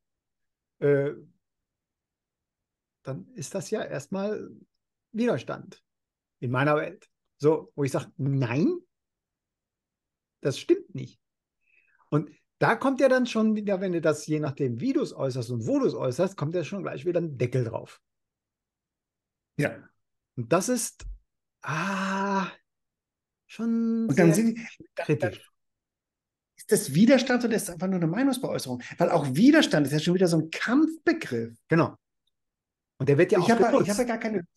äh, 0.80 1.14
dann 3.04 3.28
ist 3.36 3.54
das 3.54 3.70
ja 3.70 3.84
erstmal 3.84 4.50
Widerstand 5.12 5.84
in 6.40 6.52
meiner 6.52 6.76
Welt. 6.76 7.10
So, 7.38 7.72
wo 7.76 7.84
ich 7.84 7.92
sage, 7.92 8.12
nein, 8.18 8.78
das 10.42 10.60
stimmt 10.60 10.94
nicht. 10.96 11.20
Und 12.10 12.30
da 12.60 12.76
kommt 12.76 13.00
ja 13.00 13.10
dann 13.10 13.26
schon 13.26 13.56
wieder, 13.56 13.82
wenn 13.82 13.92
du 13.92 14.02
das 14.02 14.26
je 14.26 14.40
nachdem, 14.40 14.80
wie 14.80 14.94
du 14.94 15.02
es 15.02 15.14
äußerst 15.14 15.52
und 15.52 15.68
wo 15.68 15.80
du 15.80 15.88
es 15.88 15.94
äußerst, 15.94 16.38
kommt 16.38 16.56
ja 16.56 16.64
schon 16.64 16.84
gleich 16.84 17.06
wieder 17.06 17.20
ein 17.20 17.38
Deckel 17.38 17.66
drauf. 17.66 18.02
Ja. 19.58 19.78
Und 20.36 20.52
das 20.52 20.70
ist 20.70 21.06
ah, 21.62 22.48
schon 23.48 24.08
und 24.10 24.18
dann 24.18 24.34
sind, 24.34 24.60
kritisch. 24.96 25.52
Ist 26.68 26.88
das 26.88 26.96
Widerstand 26.96 27.44
oder 27.44 27.56
ist 27.56 27.68
das 27.68 27.76
einfach 27.76 27.88
nur 27.88 27.98
eine 27.98 28.08
Meinungsbeäußerung? 28.08 28.82
Weil 28.98 29.12
auch 29.12 29.36
Widerstand 29.36 29.86
ist 29.86 29.94
ja 29.94 30.00
schon 30.00 30.16
wieder 30.16 30.28
so 30.28 30.38
ein 30.38 30.50
Kampfbegriff. 30.50 31.56
Genau. 31.68 31.96
Und 32.98 33.08
der 33.08 33.18
wird 33.18 33.32
ja 33.32 33.40
ich 33.40 33.46
auch 33.46 33.50
habe, 33.50 33.84
Ich 33.84 33.90
habe 33.90 34.02
ja 34.02 34.08
gar 34.08 34.18
keine, 34.18 34.48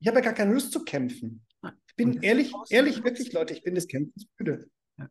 ich 0.00 0.08
habe 0.08 0.18
ja 0.18 0.24
gar 0.24 0.32
keine 0.32 0.52
Lust 0.54 0.72
zu 0.72 0.82
kämpfen. 0.82 1.44
Ich 1.86 1.94
bin 1.94 2.20
ehrlich, 2.22 2.52
ehrlich, 2.70 3.04
wirklich, 3.04 3.32
Leute, 3.32 3.54
ich 3.54 3.62
bin 3.62 3.76
des 3.76 3.86
Kämpfens 3.86 4.26
müde. 4.38 4.68
Ja. 4.98 5.08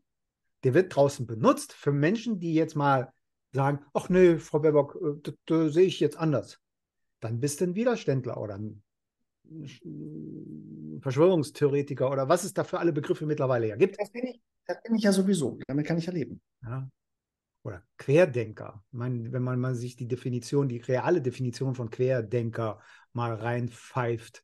Der 0.65 0.73
wird 0.73 0.93
draußen 0.93 1.25
benutzt 1.25 1.71
für 1.71 1.93
Menschen, 1.93 2.39
die 2.39 2.53
jetzt 2.53 2.75
mal 2.75 3.13
sagen, 3.53 3.79
ach 3.93 4.09
nee, 4.09 4.37
Frau 4.39 4.59
Baerbock, 4.59 4.95
äh, 5.01 5.21
das, 5.23 5.35
das 5.45 5.73
sehe 5.73 5.85
ich 5.85 6.01
jetzt 6.01 6.17
anders. 6.17 6.59
Dann 7.21 7.39
bist 7.39 7.61
du 7.61 7.65
ein 7.65 7.75
Widerständler 7.75 8.37
oder 8.37 8.55
ein 8.55 8.83
Verschwörungstheoretiker 11.01 12.11
oder 12.11 12.27
was 12.27 12.43
es 12.43 12.53
da 12.53 12.63
für 12.63 12.79
alle 12.79 12.91
Begriffe 12.91 13.25
mittlerweile 13.25 13.67
ja 13.67 13.75
gibt. 13.77 13.99
Das 13.99 14.11
bin 14.11 14.25
ich, 14.25 14.41
das 14.65 14.81
bin 14.83 14.95
ich 14.95 15.03
ja 15.03 15.11
sowieso. 15.11 15.59
Damit 15.67 15.85
kann 15.85 15.97
ich 15.97 16.05
ja 16.05 16.13
leben. 16.13 16.41
Ja. 16.63 16.89
Oder 17.63 17.83
Querdenker. 17.97 18.83
Ich 18.91 18.97
meine, 18.97 19.31
wenn 19.31 19.43
man 19.43 19.59
mal 19.59 19.75
sich 19.75 19.95
die 19.95 20.07
Definition, 20.07 20.67
die 20.67 20.79
reale 20.79 21.21
Definition 21.21 21.75
von 21.75 21.89
Querdenker 21.89 22.81
mal 23.13 23.33
reinpfeift, 23.33 24.43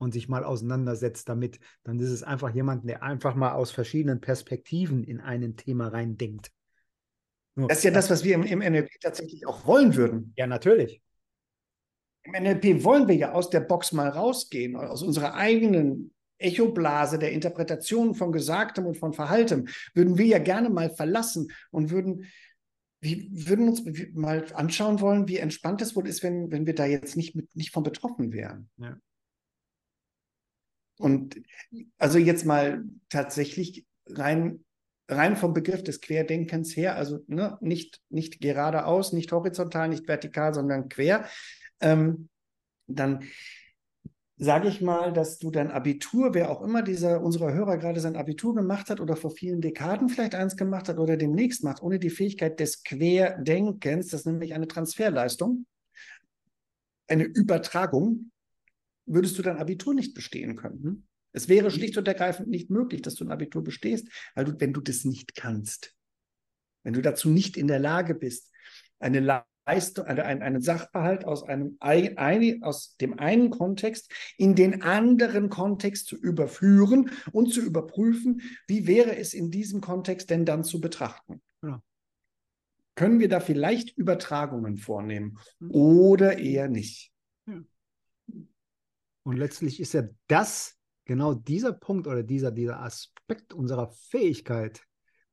und 0.00 0.12
sich 0.12 0.28
mal 0.28 0.44
auseinandersetzt 0.44 1.28
damit, 1.28 1.60
dann 1.84 2.00
ist 2.00 2.10
es 2.10 2.22
einfach 2.22 2.52
jemand, 2.54 2.88
der 2.88 3.02
einfach 3.02 3.34
mal 3.34 3.52
aus 3.52 3.70
verschiedenen 3.70 4.20
Perspektiven 4.20 5.04
in 5.04 5.20
ein 5.20 5.56
Thema 5.56 5.88
reindenkt. 5.88 6.50
Nur, 7.54 7.68
das 7.68 7.78
ist 7.78 7.84
ja 7.84 7.90
das, 7.90 8.10
was 8.10 8.24
wir 8.24 8.34
im, 8.34 8.42
im 8.44 8.60
NLP 8.60 8.88
tatsächlich 9.00 9.46
auch 9.46 9.66
wollen 9.66 9.94
würden. 9.94 10.32
Ja, 10.36 10.46
natürlich. 10.46 11.02
Im 12.22 12.32
NLP 12.32 12.82
wollen 12.82 13.08
wir 13.08 13.14
ja 13.14 13.32
aus 13.32 13.50
der 13.50 13.60
Box 13.60 13.92
mal 13.92 14.08
rausgehen, 14.08 14.74
aus 14.74 15.02
unserer 15.02 15.34
eigenen 15.34 16.12
Echoblase 16.40 17.18
der 17.18 17.32
Interpretation 17.32 18.14
von 18.14 18.32
Gesagtem 18.32 18.86
und 18.86 18.96
von 18.96 19.12
Verhaltem, 19.12 19.68
würden 19.94 20.18
wir 20.18 20.26
ja 20.26 20.38
gerne 20.38 20.70
mal 20.70 20.90
verlassen 20.90 21.52
und 21.70 21.90
würden, 21.90 22.24
wir 23.00 23.18
würden 23.30 23.68
uns 23.68 23.84
mal 24.14 24.44
anschauen 24.54 25.00
wollen, 25.00 25.28
wie 25.28 25.38
entspannt 25.38 25.82
es 25.82 25.94
wohl 25.94 26.08
ist, 26.08 26.22
wenn, 26.22 26.50
wenn 26.50 26.66
wir 26.66 26.74
da 26.74 26.86
jetzt 26.86 27.16
nicht, 27.16 27.34
mit, 27.34 27.54
nicht 27.54 27.72
von 27.72 27.82
betroffen 27.82 28.32
wären. 28.32 28.68
Ja. 28.78 28.98
Und 30.98 31.40
also 31.96 32.18
jetzt 32.18 32.44
mal 32.44 32.84
tatsächlich 33.08 33.86
rein, 34.06 34.64
rein 35.08 35.36
vom 35.36 35.54
Begriff 35.54 35.82
des 35.82 36.00
Querdenkens 36.00 36.76
her, 36.76 36.96
also 36.96 37.24
ne, 37.26 37.56
nicht, 37.60 38.00
nicht 38.10 38.40
geradeaus, 38.40 39.12
nicht 39.12 39.32
horizontal, 39.32 39.88
nicht 39.88 40.06
vertikal, 40.06 40.52
sondern 40.52 40.90
quer, 40.90 41.26
ähm, 41.80 42.28
dann 42.86 43.24
sage 44.42 44.68
ich 44.68 44.80
mal, 44.80 45.12
dass 45.12 45.38
du 45.38 45.50
dein 45.50 45.70
Abitur, 45.70 46.32
wer 46.32 46.50
auch 46.50 46.62
immer 46.62 46.82
dieser 46.82 47.22
unserer 47.22 47.52
Hörer 47.52 47.76
gerade 47.76 48.00
sein 48.00 48.16
Abitur 48.16 48.54
gemacht 48.54 48.88
hat 48.88 48.98
oder 48.98 49.14
vor 49.14 49.30
vielen 49.30 49.60
Dekaden 49.60 50.08
vielleicht 50.08 50.34
eins 50.34 50.56
gemacht 50.56 50.88
hat 50.88 50.98
oder 50.98 51.18
demnächst 51.18 51.62
macht, 51.62 51.82
ohne 51.82 51.98
die 51.98 52.08
Fähigkeit 52.08 52.58
des 52.58 52.82
Querdenkens, 52.82 54.08
das 54.08 54.20
ist 54.20 54.26
nämlich 54.26 54.54
eine 54.54 54.66
Transferleistung, 54.66 55.66
eine 57.06 57.24
Übertragung, 57.24 58.30
würdest 59.04 59.38
du 59.38 59.42
dein 59.42 59.58
Abitur 59.58 59.92
nicht 59.92 60.14
bestehen 60.14 60.56
können. 60.56 60.82
Hm? 60.82 61.06
Es 61.32 61.50
wäre 61.50 61.66
mhm. 61.66 61.72
schlicht 61.72 61.98
und 61.98 62.08
ergreifend 62.08 62.48
nicht 62.48 62.70
möglich, 62.70 63.02
dass 63.02 63.16
du 63.16 63.24
ein 63.24 63.32
Abitur 63.32 63.62
bestehst, 63.62 64.08
weil 64.34 64.46
du, 64.46 64.58
wenn 64.58 64.72
du 64.72 64.80
das 64.80 65.04
nicht 65.04 65.34
kannst, 65.34 65.94
wenn 66.82 66.94
du 66.94 67.02
dazu 67.02 67.28
nicht 67.28 67.58
in 67.58 67.68
der 67.68 67.78
Lage 67.78 68.14
bist, 68.14 68.50
eine 69.00 69.20
Leistung, 69.70 70.06
eine, 70.06 70.24
einen 70.24 70.60
Sachverhalt 70.60 71.24
aus 71.24 71.44
einem 71.44 71.76
ein, 71.78 72.62
aus 72.62 72.96
dem 72.96 73.18
einen 73.18 73.50
Kontext 73.50 74.12
in 74.36 74.56
den 74.56 74.82
anderen 74.82 75.48
Kontext 75.48 76.08
zu 76.08 76.16
überführen 76.16 77.10
und 77.32 77.52
zu 77.52 77.60
überprüfen, 77.60 78.42
wie 78.66 78.88
wäre 78.88 79.16
es 79.16 79.32
in 79.32 79.50
diesem 79.50 79.80
Kontext 79.80 80.30
denn 80.30 80.44
dann 80.44 80.64
zu 80.64 80.80
betrachten. 80.80 81.40
Ja. 81.62 81.82
Können 82.96 83.20
wir 83.20 83.28
da 83.28 83.38
vielleicht 83.38 83.96
Übertragungen 83.96 84.76
vornehmen 84.76 85.38
mhm. 85.60 85.70
oder 85.70 86.38
eher 86.38 86.68
nicht? 86.68 87.12
Ja. 87.46 87.62
Und 89.22 89.36
letztlich 89.36 89.78
ist 89.78 89.94
ja 89.94 90.02
das 90.26 90.76
genau 91.04 91.34
dieser 91.34 91.72
Punkt 91.72 92.08
oder 92.08 92.24
dieser, 92.24 92.50
dieser 92.50 92.82
Aspekt 92.82 93.52
unserer 93.54 93.88
Fähigkeit, 93.88 94.82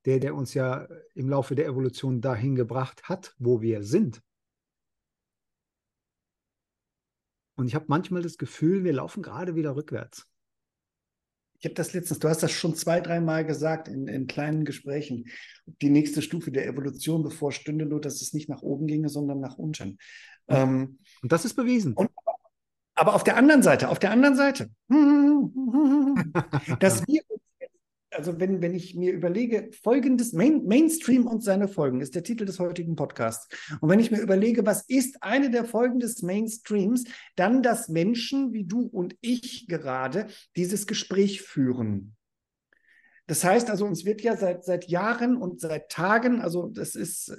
der, 0.06 0.20
der 0.20 0.36
uns 0.36 0.53
ja 0.53 0.88
im 1.15 1.27
Laufe 1.27 1.56
der 1.56 1.65
Evolution 1.65 2.22
dahin 2.22 2.56
gebracht 2.56 3.10
hat, 3.10 3.34
wo 3.39 3.62
wir 3.62 3.84
sind. 3.84 4.22
Und 7.58 7.68
ich 7.68 7.76
habe 7.76 7.86
manchmal 7.88 8.22
das 8.22 8.38
Gefühl, 8.38 8.84
wir 8.84 8.94
laufen 8.94 9.24
gerade 9.24 9.56
wieder 9.56 9.76
rückwärts. 9.76 10.28
Ich 11.60 11.66
habe 11.66 11.74
das 11.74 11.94
letztens, 11.94 12.20
du 12.20 12.30
hast 12.30 12.44
das 12.44 12.52
schon 12.52 12.76
zwei, 12.76 13.02
dreimal 13.02 13.44
gesagt 13.44 13.88
in, 13.88 14.08
in 14.08 14.28
kleinen 14.28 14.64
Gesprächen. 14.64 15.26
Die 15.82 15.90
nächste 15.90 16.22
Stufe 16.22 16.52
der 16.52 16.68
Evolution 16.68 17.24
bevorstünde 17.24 17.88
nur, 17.88 18.00
dass 18.00 18.22
es 18.22 18.32
nicht 18.34 18.48
nach 18.48 18.62
oben 18.62 18.86
ginge, 18.86 19.10
sondern 19.10 19.40
nach 19.40 19.58
unten. 19.58 19.98
Und, 20.46 20.56
ähm, 20.56 21.00
und 21.24 21.32
das 21.32 21.46
ist 21.46 21.56
bewiesen. 21.56 21.94
Und, 21.94 22.12
aber 22.94 23.16
auf 23.16 23.24
der 23.24 23.38
anderen 23.38 23.64
Seite, 23.64 23.90
auf 23.90 23.98
der 23.98 24.12
anderen 24.12 24.36
Seite, 24.36 24.70
dass 26.80 27.08
wir 27.08 27.22
also 28.17 28.39
wenn, 28.39 28.63
wenn 28.63 28.74
ich 28.74 28.95
mir 28.95 29.13
überlege, 29.13 29.69
folgendes 29.83 30.33
Main, 30.33 30.65
Mainstream 30.65 31.27
und 31.27 31.43
seine 31.43 31.67
Folgen 31.67 32.01
ist 32.01 32.15
der 32.15 32.24
Titel 32.24 32.45
des 32.45 32.57
heutigen 32.57 32.95
Podcasts. 32.95 33.47
Und 33.79 33.89
wenn 33.89 34.00
ich 34.00 34.09
mir 34.09 34.19
überlege, 34.19 34.65
was 34.65 34.81
ist 34.88 35.21
eine 35.21 35.51
der 35.51 35.65
Folgen 35.65 36.00
des 36.00 36.24
Mainstreams, 36.24 37.03
dann, 37.36 37.62
dass 37.62 37.89
Menschen 37.89 38.53
wie 38.53 38.63
du 38.63 38.81
und 38.81 39.15
ich 39.21 39.67
gerade 39.67 40.27
dieses 40.55 40.88
Gespräch 40.88 41.43
führen. 41.43 42.15
Das 43.27 43.43
heißt 43.43 43.69
also, 43.69 43.86
uns 43.86 44.03
wird 44.03 44.21
ja 44.21 44.36
seit, 44.36 44.65
seit 44.65 44.86
Jahren 44.86 45.38
und 45.38 45.59
seit 45.62 45.89
Tagen, 45.89 46.41
also 46.41 46.67
das 46.67 46.95
ist 46.95 47.38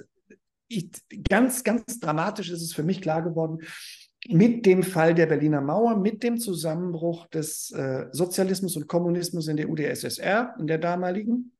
ich, 0.69 0.91
ganz, 1.27 1.63
ganz 1.63 1.99
dramatisch 1.99 2.49
ist 2.51 2.61
es 2.61 2.73
für 2.73 2.83
mich 2.83 3.01
klar 3.01 3.23
geworden, 3.23 3.59
mit 4.27 4.65
dem 4.65 4.83
Fall 4.83 5.15
der 5.15 5.27
Berliner 5.27 5.61
Mauer, 5.61 5.97
mit 5.97 6.23
dem 6.23 6.37
Zusammenbruch 6.37 7.27
des 7.27 7.71
äh, 7.71 8.07
Sozialismus 8.11 8.75
und 8.75 8.87
Kommunismus 8.87 9.47
in 9.47 9.57
der 9.57 9.69
UdSSR, 9.69 10.55
in 10.59 10.67
der 10.67 10.77
damaligen, 10.77 11.53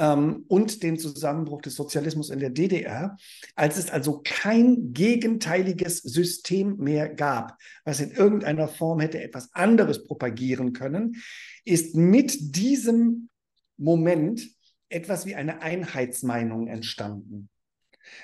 ähm, 0.00 0.44
und 0.48 0.82
dem 0.82 0.98
Zusammenbruch 0.98 1.62
des 1.62 1.74
Sozialismus 1.74 2.30
in 2.30 2.40
der 2.40 2.50
DDR, 2.50 3.16
als 3.54 3.76
es 3.76 3.90
also 3.90 4.22
kein 4.24 4.92
gegenteiliges 4.92 5.98
System 5.98 6.76
mehr 6.78 7.08
gab, 7.08 7.56
was 7.84 8.00
in 8.00 8.10
irgendeiner 8.10 8.68
Form 8.68 9.00
hätte 9.00 9.22
etwas 9.22 9.52
anderes 9.52 10.04
propagieren 10.04 10.72
können, 10.72 11.16
ist 11.64 11.94
mit 11.94 12.56
diesem 12.56 13.28
Moment 13.76 14.42
etwas 14.88 15.26
wie 15.26 15.34
eine 15.34 15.62
Einheitsmeinung 15.62 16.66
entstanden. 16.66 17.50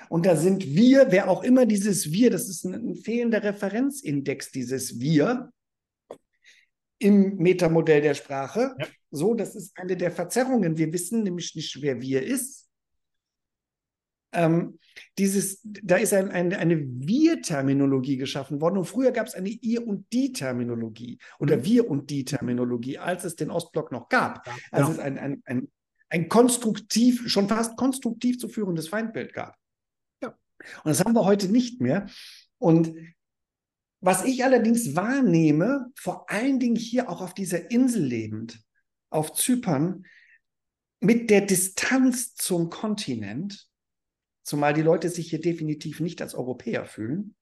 Und 0.09 0.25
da 0.25 0.35
sind 0.35 0.65
wir, 0.65 1.07
wer 1.11 1.29
auch 1.29 1.43
immer 1.43 1.65
dieses 1.65 2.11
Wir, 2.11 2.29
das 2.29 2.49
ist 2.49 2.65
ein, 2.65 2.73
ein 2.73 2.95
fehlender 2.95 3.43
Referenzindex, 3.43 4.51
dieses 4.51 4.99
Wir 4.99 5.51
im 6.99 7.37
Metamodell 7.37 8.01
der 8.01 8.13
Sprache. 8.13 8.75
Ja. 8.79 8.87
So, 9.11 9.33
das 9.33 9.55
ist 9.55 9.77
eine 9.77 9.95
der 9.95 10.11
Verzerrungen. 10.11 10.77
Wir 10.77 10.91
wissen 10.91 11.23
nämlich 11.23 11.55
nicht, 11.55 11.81
wer 11.81 12.01
wir 12.01 12.25
ist. 12.25 12.67
Ähm, 14.33 14.77
dieses, 15.17 15.61
da 15.63 15.95
ist 15.95 16.13
ein, 16.13 16.29
ein, 16.29 16.53
eine 16.53 16.77
Wir-Terminologie 16.79 18.17
geschaffen 18.17 18.59
worden 18.59 18.77
und 18.77 18.85
früher 18.85 19.11
gab 19.11 19.27
es 19.27 19.35
eine 19.35 19.49
Ihr- 19.49 19.87
und 19.87 20.05
Die-Terminologie 20.11 21.17
oder 21.39 21.57
mhm. 21.57 21.65
Wir- 21.65 21.89
und 21.89 22.09
Die-Terminologie, 22.09 22.97
als 22.97 23.23
es 23.23 23.35
den 23.35 23.49
Ostblock 23.49 23.91
noch 23.91 24.09
gab. 24.09 24.45
Ja, 24.45 24.53
als 24.71 24.89
es 24.89 24.99
ein, 24.99 25.17
ein, 25.17 25.41
ein, 25.45 25.71
ein 26.09 26.29
konstruktiv, 26.29 27.29
schon 27.29 27.47
fast 27.47 27.77
konstruktiv 27.77 28.37
zu 28.37 28.49
führendes 28.49 28.89
Feindbild 28.89 29.33
gab. 29.33 29.55
Und 30.83 30.89
das 30.89 31.03
haben 31.03 31.13
wir 31.13 31.25
heute 31.25 31.49
nicht 31.49 31.81
mehr. 31.81 32.07
Und 32.57 32.93
was 33.99 34.23
ich 34.25 34.43
allerdings 34.43 34.95
wahrnehme, 34.95 35.91
vor 35.95 36.29
allen 36.29 36.59
Dingen 36.59 36.75
hier 36.75 37.09
auch 37.09 37.21
auf 37.21 37.33
dieser 37.33 37.71
Insel 37.71 38.03
lebend, 38.03 38.59
auf 39.09 39.33
Zypern, 39.33 40.05
mit 40.99 41.29
der 41.29 41.41
Distanz 41.41 42.35
zum 42.35 42.69
Kontinent, 42.69 43.67
zumal 44.43 44.73
die 44.73 44.81
Leute 44.81 45.09
sich 45.09 45.29
hier 45.29 45.41
definitiv 45.41 45.99
nicht 45.99 46.21
als 46.21 46.33
Europäer 46.33 46.85
fühlen, 46.85 47.35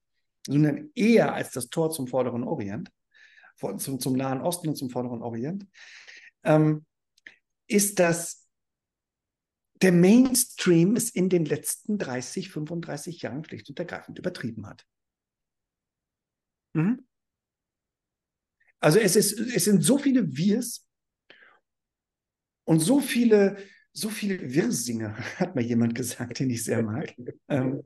sondern 0.46 0.90
eher 0.94 1.34
als 1.34 1.50
das 1.52 1.68
Tor 1.68 1.90
zum 1.90 2.06
Vorderen 2.06 2.44
Orient, 2.44 2.90
zum, 3.78 4.00
zum 4.00 4.14
Nahen 4.14 4.40
Osten 4.40 4.68
und 4.68 4.76
zum 4.76 4.90
Vorderen 4.90 5.22
Orient, 5.22 5.66
ähm, 6.44 6.84
ist, 7.66 7.98
dass 7.98 8.45
der 9.82 9.92
Mainstream 9.92 10.96
es 10.96 11.10
in 11.10 11.28
den 11.28 11.44
letzten 11.44 11.98
30, 11.98 12.50
35 12.50 13.22
Jahren 13.22 13.44
schlicht 13.44 13.68
und 13.68 13.78
ergreifend 13.78 14.18
übertrieben 14.18 14.66
hat. 14.66 14.86
Mhm. 16.74 17.06
Also 18.80 18.98
es, 18.98 19.16
ist, 19.16 19.38
es 19.38 19.64
sind 19.64 19.82
so 19.82 19.98
viele 19.98 20.36
Wirs 20.36 20.86
und 22.64 22.80
so 22.80 23.00
viele, 23.00 23.56
so 23.92 24.10
viele 24.10 24.54
Wirrsinger, 24.54 25.16
hat 25.38 25.54
mal 25.54 25.64
jemand 25.64 25.94
gesagt, 25.94 26.38
den 26.38 26.50
ich 26.50 26.64
sehr 26.64 26.82
mag. 26.82 27.14
ähm, 27.48 27.82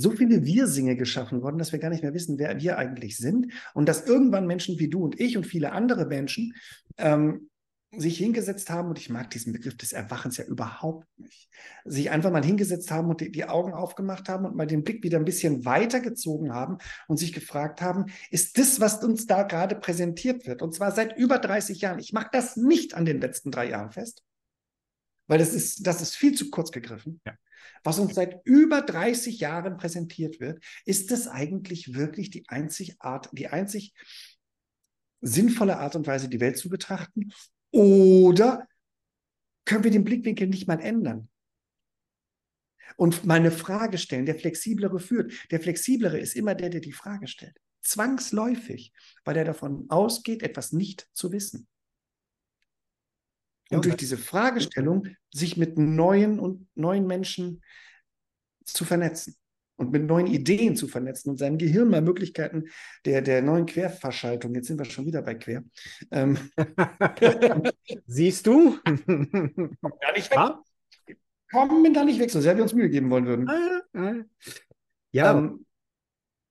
so 0.00 0.12
viele 0.12 0.44
Wir-Singe 0.44 0.96
geschaffen 0.96 1.42
worden, 1.42 1.58
dass 1.58 1.72
wir 1.72 1.80
gar 1.80 1.90
nicht 1.90 2.04
mehr 2.04 2.14
wissen, 2.14 2.38
wer 2.38 2.60
wir 2.60 2.78
eigentlich 2.78 3.16
sind. 3.16 3.52
Und 3.74 3.88
dass 3.88 4.06
irgendwann 4.06 4.46
Menschen 4.46 4.78
wie 4.78 4.88
du 4.88 5.02
und 5.02 5.18
ich 5.18 5.36
und 5.36 5.44
viele 5.44 5.72
andere 5.72 6.06
Menschen 6.06 6.54
ähm, 6.98 7.50
sich 7.96 8.18
hingesetzt 8.18 8.68
haben, 8.68 8.88
und 8.88 8.98
ich 8.98 9.08
mag 9.08 9.30
diesen 9.30 9.52
Begriff 9.52 9.76
des 9.76 9.92
Erwachens 9.92 10.36
ja 10.36 10.44
überhaupt 10.44 11.06
nicht, 11.16 11.48
sich 11.84 12.10
einfach 12.10 12.30
mal 12.30 12.44
hingesetzt 12.44 12.90
haben 12.90 13.08
und 13.08 13.20
die, 13.20 13.32
die, 13.32 13.46
Augen 13.46 13.72
aufgemacht 13.72 14.28
haben 14.28 14.44
und 14.44 14.54
mal 14.54 14.66
den 14.66 14.84
Blick 14.84 15.02
wieder 15.02 15.18
ein 15.18 15.24
bisschen 15.24 15.64
weitergezogen 15.64 16.52
haben 16.52 16.78
und 17.06 17.16
sich 17.16 17.32
gefragt 17.32 17.80
haben, 17.80 18.06
ist 18.30 18.58
das, 18.58 18.78
was 18.80 19.02
uns 19.02 19.26
da 19.26 19.42
gerade 19.42 19.74
präsentiert 19.74 20.46
wird, 20.46 20.60
und 20.60 20.74
zwar 20.74 20.92
seit 20.92 21.16
über 21.16 21.38
30 21.38 21.80
Jahren, 21.80 21.98
ich 21.98 22.12
mache 22.12 22.28
das 22.30 22.56
nicht 22.56 22.92
an 22.94 23.06
den 23.06 23.20
letzten 23.22 23.50
drei 23.50 23.70
Jahren 23.70 23.90
fest, 23.90 24.22
weil 25.26 25.38
das 25.38 25.54
ist, 25.54 25.86
das 25.86 26.02
ist 26.02 26.14
viel 26.14 26.34
zu 26.34 26.50
kurz 26.50 26.70
gegriffen. 26.70 27.20
Ja. 27.26 27.34
Was 27.84 27.98
uns 27.98 28.14
seit 28.14 28.44
über 28.44 28.82
30 28.82 29.40
Jahren 29.40 29.76
präsentiert 29.76 30.40
wird, 30.40 30.62
ist 30.84 31.10
das 31.10 31.26
eigentlich 31.26 31.94
wirklich 31.94 32.30
die 32.30 32.44
einzig 32.48 32.96
Art, 33.00 33.30
die 33.32 33.48
einzig 33.48 33.94
sinnvolle 35.20 35.78
Art 35.78 35.96
und 35.96 36.06
Weise, 36.06 36.28
die 36.28 36.40
Welt 36.40 36.58
zu 36.58 36.68
betrachten? 36.68 37.30
Oder 37.70 38.66
können 39.64 39.84
wir 39.84 39.90
den 39.90 40.04
Blickwinkel 40.04 40.48
nicht 40.48 40.66
mal 40.66 40.80
ändern? 40.80 41.28
Und 42.96 43.24
mal 43.24 43.34
eine 43.34 43.50
Frage 43.50 43.98
stellen. 43.98 44.26
Der 44.26 44.34
Flexiblere 44.34 44.98
führt. 44.98 45.32
Der 45.50 45.60
Flexiblere 45.60 46.18
ist 46.18 46.34
immer 46.34 46.54
der, 46.54 46.70
der 46.70 46.80
die 46.80 46.92
Frage 46.92 47.28
stellt. 47.28 47.56
Zwangsläufig, 47.82 48.92
weil 49.24 49.36
er 49.36 49.44
davon 49.44 49.88
ausgeht, 49.88 50.42
etwas 50.42 50.72
nicht 50.72 51.08
zu 51.12 51.30
wissen. 51.30 51.68
Und 53.70 53.84
durch 53.84 53.96
diese 53.96 54.16
Fragestellung 54.16 55.08
sich 55.30 55.56
mit 55.58 55.76
neuen 55.78 56.40
und 56.40 56.66
neuen 56.74 57.06
Menschen 57.06 57.62
zu 58.64 58.84
vernetzen 58.84 59.36
und 59.78 59.92
mit 59.92 60.04
neuen 60.04 60.26
Ideen 60.26 60.76
zu 60.76 60.88
vernetzen 60.88 61.30
und 61.30 61.38
seinem 61.38 61.56
Gehirn 61.56 61.88
mal 61.88 62.02
Möglichkeiten 62.02 62.64
der, 63.04 63.22
der 63.22 63.42
neuen 63.42 63.64
Querverschaltung, 63.64 64.54
jetzt 64.54 64.66
sind 64.66 64.78
wir 64.78 64.84
schon 64.84 65.06
wieder 65.06 65.22
bei 65.22 65.34
Quer. 65.36 65.64
Ähm, 66.10 66.36
Siehst 68.06 68.46
du? 68.46 68.76
Kommen 68.82 69.78
da 69.80 70.12
nicht 70.14 70.30
weg. 70.30 71.16
Kommen 71.50 71.94
da 71.94 72.04
nicht 72.04 72.20
weg, 72.20 72.30
so 72.30 72.40
sehr 72.40 72.56
wir 72.56 72.64
uns 72.64 72.74
Mühe 72.74 72.90
geben 72.90 73.08
wollen 73.08 73.26
würden. 73.26 74.24
Ja, 75.12 75.38
ähm, 75.38 75.64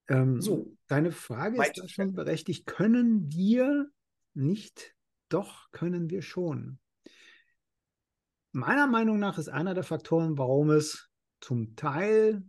ähm, 0.07 0.41
so. 0.41 0.73
deine 0.87 1.11
Frage 1.11 1.61
ist 1.61 1.77
da 1.77 1.87
schon 1.87 2.13
berechtigt. 2.13 2.65
Können 2.65 3.31
wir 3.31 3.89
nicht? 4.33 4.95
Doch, 5.29 5.69
können 5.71 6.09
wir 6.09 6.21
schon. 6.21 6.79
Meiner 8.53 8.87
Meinung 8.87 9.19
nach 9.19 9.37
ist 9.37 9.49
einer 9.49 9.73
der 9.73 9.83
Faktoren, 9.83 10.37
warum 10.37 10.71
es 10.71 11.09
zum 11.41 11.75
Teil 11.75 12.43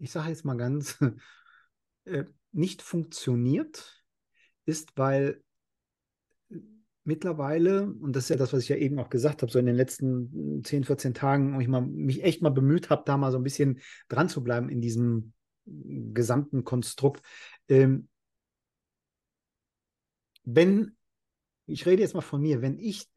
ich 0.00 0.10
sage 0.10 0.30
jetzt 0.30 0.44
mal 0.44 0.56
ganz, 0.56 0.98
äh, 2.04 2.24
nicht 2.52 2.82
funktioniert, 2.82 4.04
ist, 4.64 4.96
weil 4.96 5.42
mittlerweile, 7.04 7.84
und 7.86 8.14
das 8.14 8.24
ist 8.24 8.28
ja 8.30 8.36
das, 8.36 8.52
was 8.52 8.62
ich 8.62 8.68
ja 8.68 8.76
eben 8.76 8.98
auch 8.98 9.10
gesagt 9.10 9.42
habe, 9.42 9.50
so 9.50 9.58
in 9.58 9.66
den 9.66 9.76
letzten 9.76 10.62
10, 10.64 10.84
14 10.84 11.14
Tagen, 11.14 11.54
wo 11.54 11.60
ich 11.60 11.68
mal, 11.68 11.80
mich 11.82 12.22
echt 12.22 12.42
mal 12.42 12.50
bemüht 12.50 12.90
habe, 12.90 13.02
da 13.06 13.16
mal 13.16 13.32
so 13.32 13.38
ein 13.38 13.44
bisschen 13.44 13.80
dran 14.08 14.28
zu 14.28 14.42
bleiben 14.42 14.68
in 14.68 14.80
diesem 14.80 15.32
gesamten 15.64 16.64
Konstrukt. 16.64 17.22
Ähm, 17.68 18.08
wenn, 20.44 20.96
ich 21.66 21.86
rede 21.86 22.02
jetzt 22.02 22.14
mal 22.14 22.20
von 22.20 22.40
mir, 22.40 22.62
wenn 22.62 22.78
ich 22.78 23.08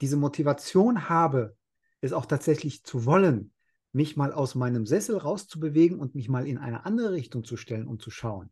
diese 0.00 0.16
Motivation 0.16 1.08
habe, 1.08 1.56
es 2.00 2.12
auch 2.12 2.26
tatsächlich 2.26 2.82
zu 2.82 3.04
wollen, 3.04 3.51
mich 3.92 4.16
mal 4.16 4.32
aus 4.32 4.54
meinem 4.54 4.86
Sessel 4.86 5.18
rauszubewegen 5.18 5.98
und 6.00 6.14
mich 6.14 6.28
mal 6.28 6.46
in 6.46 6.58
eine 6.58 6.84
andere 6.86 7.12
Richtung 7.12 7.44
zu 7.44 7.56
stellen 7.56 7.86
und 7.86 8.02
zu 8.02 8.10
schauen. 8.10 8.50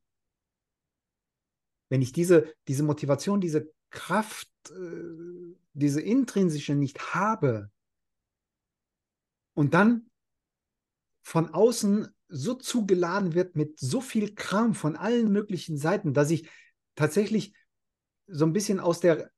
Wenn 1.88 2.03
ich 2.03 2.12
diese, 2.12 2.55
diese 2.68 2.83
Motivation, 2.83 3.40
diese 3.40 3.72
Kraft, 3.90 4.48
äh, 4.70 5.57
diese 5.72 6.00
intrinsische 6.00 6.74
nicht 6.74 7.14
habe 7.14 7.70
und 9.55 9.74
dann 9.74 10.11
von 11.22 11.53
außen 11.53 12.09
so 12.29 12.55
zugeladen 12.55 13.35
wird 13.35 13.57
mit 13.57 13.79
so 13.79 14.00
viel 14.00 14.35
Kram 14.35 14.74
von 14.74 14.96
allen 14.96 15.33
möglichen 15.33 15.79
Seiten, 15.79 16.14
dass 16.14 16.31
ich 16.31 16.48
tatsächlich 16.94 17.55
so 18.26 18.44
ein 18.44 18.53
bisschen 18.53 18.79
aus 18.79 19.00
der 19.00 19.31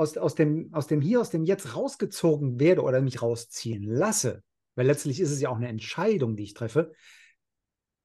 aus, 0.00 0.16
aus, 0.16 0.34
dem, 0.34 0.72
aus 0.72 0.86
dem 0.86 1.00
Hier, 1.02 1.20
aus 1.20 1.30
dem 1.30 1.44
Jetzt 1.44 1.76
rausgezogen 1.76 2.58
werde 2.58 2.82
oder 2.82 3.02
mich 3.02 3.20
rausziehen 3.20 3.84
lasse, 3.84 4.42
weil 4.80 4.86
letztlich 4.86 5.20
ist 5.20 5.30
es 5.30 5.42
ja 5.42 5.50
auch 5.50 5.58
eine 5.58 5.68
Entscheidung, 5.68 6.36
die 6.36 6.44
ich 6.44 6.54
treffe, 6.54 6.94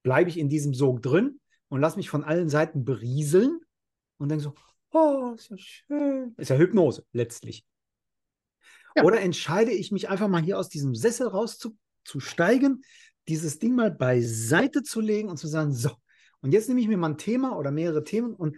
bleibe 0.04 0.30
ich 0.30 0.38
in 0.38 0.50
diesem 0.50 0.74
Sog 0.74 1.02
drin 1.02 1.40
und 1.70 1.80
lasse 1.80 1.96
mich 1.96 2.10
von 2.10 2.26
allen 2.26 2.50
Seiten 2.50 2.84
berieseln 2.84 3.62
und 4.18 4.28
denke 4.28 4.44
so, 4.44 4.56
oh, 4.92 5.36
ist 5.38 5.52
ja 5.52 5.58
schön. 5.58 6.36
Ist 6.36 6.50
ja 6.50 6.58
Hypnose 6.58 7.06
letztlich. 7.14 7.66
Ja. 8.94 9.06
Oder 9.06 9.22
entscheide 9.22 9.72
ich 9.72 9.94
mich 9.94 10.10
einfach 10.10 10.28
mal 10.28 10.42
hier 10.42 10.60
aus 10.60 10.68
diesem 10.68 10.96
Sessel 10.96 11.30
rauszusteigen, 11.30 12.84
dieses 13.30 13.58
Ding 13.58 13.74
mal 13.74 13.92
beiseite 13.92 14.84
zu 14.84 15.00
legen 15.00 15.30
und 15.30 15.38
zu 15.38 15.48
sagen, 15.48 15.72
so, 15.72 15.92
und 16.42 16.52
jetzt 16.52 16.68
nehme 16.68 16.82
ich 16.82 16.90
mir 16.90 16.98
mal 16.98 17.12
ein 17.12 17.18
Thema 17.18 17.58
oder 17.58 17.72
mehrere 17.72 18.04
Themen 18.04 18.34
und 18.34 18.58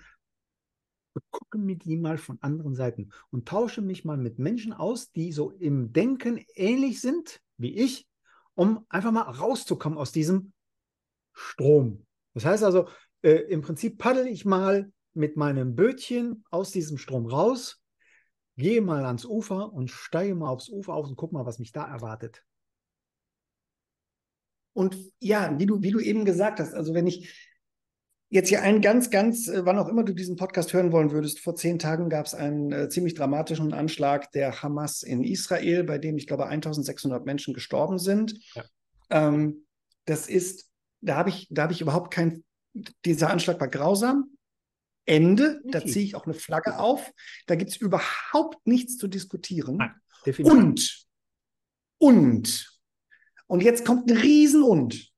gucke 1.29 1.59
mir 1.59 1.75
die 1.75 1.97
mal 1.97 2.17
von 2.17 2.39
anderen 2.41 2.73
Seiten 2.73 3.11
und 3.29 3.47
tausche 3.47 3.83
mich 3.83 4.05
mal 4.05 4.17
mit 4.17 4.39
Menschen 4.39 4.73
aus, 4.73 5.11
die 5.11 5.31
so 5.31 5.51
im 5.51 5.93
Denken 5.93 6.43
ähnlich 6.55 6.99
sind 6.99 7.43
wie 7.57 7.75
ich, 7.75 8.06
um 8.57 8.85
einfach 8.89 9.11
mal 9.11 9.21
rauszukommen 9.21 9.99
aus 9.99 10.11
diesem 10.11 10.51
Strom. 11.31 12.05
Das 12.33 12.43
heißt 12.43 12.63
also, 12.63 12.89
äh, 13.21 13.33
im 13.49 13.61
Prinzip 13.61 13.99
paddel 13.99 14.27
ich 14.27 14.45
mal 14.45 14.91
mit 15.13 15.37
meinem 15.37 15.75
Bötchen 15.75 16.43
aus 16.49 16.71
diesem 16.71 16.97
Strom 16.97 17.27
raus, 17.27 17.83
gehe 18.57 18.81
mal 18.81 19.05
ans 19.05 19.25
Ufer 19.25 19.71
und 19.71 19.91
steige 19.91 20.33
mal 20.33 20.49
aufs 20.49 20.69
Ufer 20.69 20.95
auf 20.95 21.07
und 21.07 21.15
guck 21.15 21.31
mal, 21.33 21.45
was 21.45 21.59
mich 21.59 21.71
da 21.71 21.87
erwartet. 21.87 22.43
Und 24.73 24.97
ja, 25.19 25.57
wie 25.59 25.67
du, 25.67 25.83
wie 25.83 25.91
du 25.91 25.99
eben 25.99 26.25
gesagt 26.25 26.59
hast, 26.59 26.73
also 26.73 26.95
wenn 26.95 27.05
ich 27.05 27.51
Jetzt 28.29 28.49
hier 28.49 28.61
ein 28.61 28.81
ganz, 28.81 29.09
ganz, 29.09 29.47
äh, 29.47 29.65
wann 29.65 29.79
auch 29.79 29.87
immer 29.87 30.03
du 30.03 30.13
diesen 30.13 30.35
Podcast 30.35 30.73
hören 30.73 30.91
wollen 30.91 31.11
würdest, 31.11 31.39
vor 31.39 31.55
zehn 31.55 31.79
Tagen 31.79 32.09
gab 32.09 32.25
es 32.25 32.33
einen 32.33 32.71
äh, 32.73 32.89
ziemlich 32.89 33.13
dramatischen 33.13 33.73
Anschlag 33.73 34.31
der 34.33 34.61
Hamas 34.61 35.01
in 35.01 35.23
Israel, 35.23 35.85
bei 35.85 35.97
dem 35.97 36.17
ich 36.17 36.27
glaube 36.27 36.47
1600 36.47 37.25
Menschen 37.25 37.53
gestorben 37.53 37.99
sind. 37.99 38.37
Ja. 38.53 38.65
Ähm, 39.09 39.65
das 40.05 40.27
ist, 40.27 40.69
da 40.99 41.15
habe 41.15 41.29
ich, 41.29 41.47
da 41.49 41.63
habe 41.63 41.73
ich 41.73 41.79
überhaupt 41.79 42.13
kein, 42.13 42.43
dieser 43.05 43.29
Anschlag 43.29 43.61
war 43.61 43.69
grausam. 43.69 44.37
Ende, 45.05 45.61
da 45.63 45.85
ziehe 45.85 46.03
ich 46.03 46.15
auch 46.15 46.25
eine 46.25 46.33
Flagge 46.33 46.79
auf. 46.79 47.13
Da 47.45 47.55
gibt 47.55 47.71
es 47.71 47.77
überhaupt 47.77 48.67
nichts 48.67 48.97
zu 48.97 49.07
diskutieren. 49.07 49.77
Nein, 49.77 49.95
und, 50.39 51.07
und, 51.97 52.79
und 53.47 53.63
jetzt 53.63 53.85
kommt 53.85 54.11
ein 54.11 54.17
Riesen 54.17 54.63
und 54.63 55.09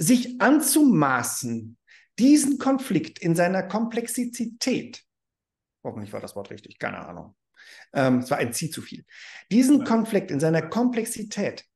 sich 0.00 0.40
anzumaßen, 0.40 1.76
diesen 2.18 2.58
Konflikt 2.58 3.18
in 3.18 3.36
seiner 3.36 3.62
Komplexität, 3.62 5.04
hoffentlich 5.84 6.12
war 6.12 6.20
das 6.20 6.34
Wort 6.34 6.50
richtig, 6.50 6.78
keine 6.78 7.06
Ahnung, 7.06 7.36
ähm, 7.92 8.20
es 8.20 8.30
war 8.30 8.38
ein 8.38 8.54
Ziel 8.54 8.70
zu 8.70 8.80
viel, 8.80 9.04
diesen 9.50 9.84
Konflikt 9.84 10.30
in 10.30 10.40
seiner 10.40 10.62
Komplexität 10.62 11.66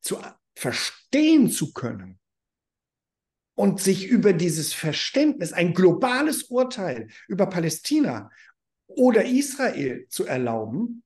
zu 0.00 0.18
verstehen 0.56 1.48
zu 1.48 1.72
können 1.72 2.18
und 3.54 3.80
sich 3.80 4.08
über 4.08 4.32
dieses 4.32 4.72
Verständnis, 4.74 5.52
ein 5.52 5.74
globales 5.74 6.44
Urteil 6.44 7.08
über 7.28 7.46
Palästina 7.46 8.30
oder 8.86 9.24
Israel 9.24 10.06
zu 10.08 10.26
erlauben, 10.26 11.04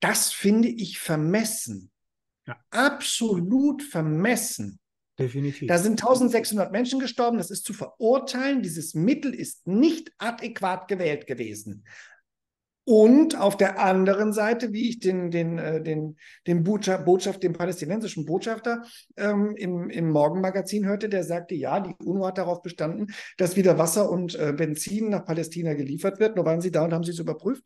das 0.00 0.32
finde 0.32 0.68
ich 0.68 0.98
vermessen. 0.98 1.90
Ja. 2.46 2.62
Absolut 2.70 3.82
vermessen. 3.82 4.78
Definitiv. 5.18 5.68
Da 5.68 5.78
sind 5.78 6.02
1600 6.02 6.72
Menschen 6.72 7.00
gestorben, 7.00 7.38
das 7.38 7.50
ist 7.50 7.64
zu 7.64 7.72
verurteilen. 7.72 8.62
Dieses 8.62 8.94
Mittel 8.94 9.34
ist 9.34 9.66
nicht 9.66 10.12
adäquat 10.18 10.88
gewählt 10.88 11.26
gewesen. 11.26 11.84
Und 12.88 13.36
auf 13.36 13.56
der 13.56 13.80
anderen 13.80 14.32
Seite, 14.32 14.72
wie 14.72 14.88
ich 14.88 15.00
den, 15.00 15.32
den, 15.32 15.58
äh, 15.58 15.82
den, 15.82 16.16
den 16.46 16.62
Botschaft, 16.62 17.04
Botschaft, 17.04 17.42
den 17.42 17.52
palästinensischen 17.52 18.26
Botschafter 18.26 18.84
ähm, 19.16 19.56
im, 19.56 19.90
im 19.90 20.10
Morgenmagazin 20.10 20.86
hörte, 20.86 21.08
der 21.08 21.24
sagte, 21.24 21.56
ja, 21.56 21.80
die 21.80 21.96
UNO 22.04 22.26
hat 22.26 22.38
darauf 22.38 22.62
bestanden, 22.62 23.08
dass 23.38 23.56
wieder 23.56 23.76
Wasser 23.76 24.08
und 24.08 24.36
äh, 24.36 24.52
Benzin 24.52 25.08
nach 25.08 25.24
Palästina 25.24 25.74
geliefert 25.74 26.20
wird. 26.20 26.36
Nur 26.36 26.44
waren 26.44 26.60
sie 26.60 26.70
da 26.70 26.84
und 26.84 26.92
haben 26.92 27.02
sie 27.02 27.10
es 27.10 27.18
überprüft. 27.18 27.64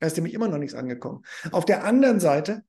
Da 0.00 0.08
ist 0.08 0.16
nämlich 0.16 0.34
immer 0.34 0.48
noch 0.48 0.58
nichts 0.58 0.74
angekommen. 0.74 1.22
Auf 1.52 1.64
der 1.64 1.84
anderen 1.84 2.18
Seite, 2.18 2.64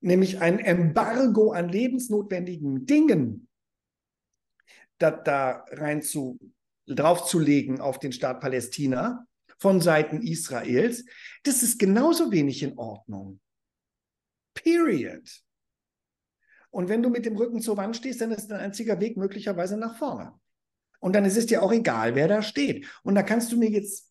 nämlich 0.00 0.40
ein 0.40 0.58
Embargo 0.58 1.52
an 1.52 1.68
lebensnotwendigen 1.68 2.86
Dingen, 2.86 3.48
da, 4.98 5.10
da 5.10 5.64
rein 5.70 6.02
zu, 6.02 6.38
draufzulegen 6.86 7.80
auf 7.80 7.98
den 7.98 8.12
Staat 8.12 8.40
Palästina, 8.40 9.26
von 9.58 9.80
Seiten 9.80 10.22
Israels, 10.22 11.04
das 11.42 11.62
ist 11.62 11.78
genauso 11.78 12.32
wenig 12.32 12.62
in 12.62 12.78
Ordnung. 12.78 13.40
Period. 14.54 15.42
Und 16.70 16.88
wenn 16.88 17.02
du 17.02 17.10
mit 17.10 17.26
dem 17.26 17.36
Rücken 17.36 17.60
zur 17.60 17.76
Wand 17.76 17.96
stehst, 17.96 18.20
dann 18.20 18.30
ist 18.30 18.48
dein 18.48 18.60
einziger 18.60 19.00
Weg 19.00 19.16
möglicherweise 19.16 19.76
nach 19.76 19.98
vorne. 19.98 20.32
Und 21.00 21.14
dann 21.14 21.24
ist 21.24 21.36
es 21.36 21.46
dir 21.46 21.62
auch 21.62 21.72
egal, 21.72 22.14
wer 22.14 22.28
da 22.28 22.42
steht. 22.42 22.86
Und 23.02 23.14
da 23.14 23.22
kannst 23.22 23.52
du 23.52 23.58
mir 23.58 23.70
jetzt 23.70 24.09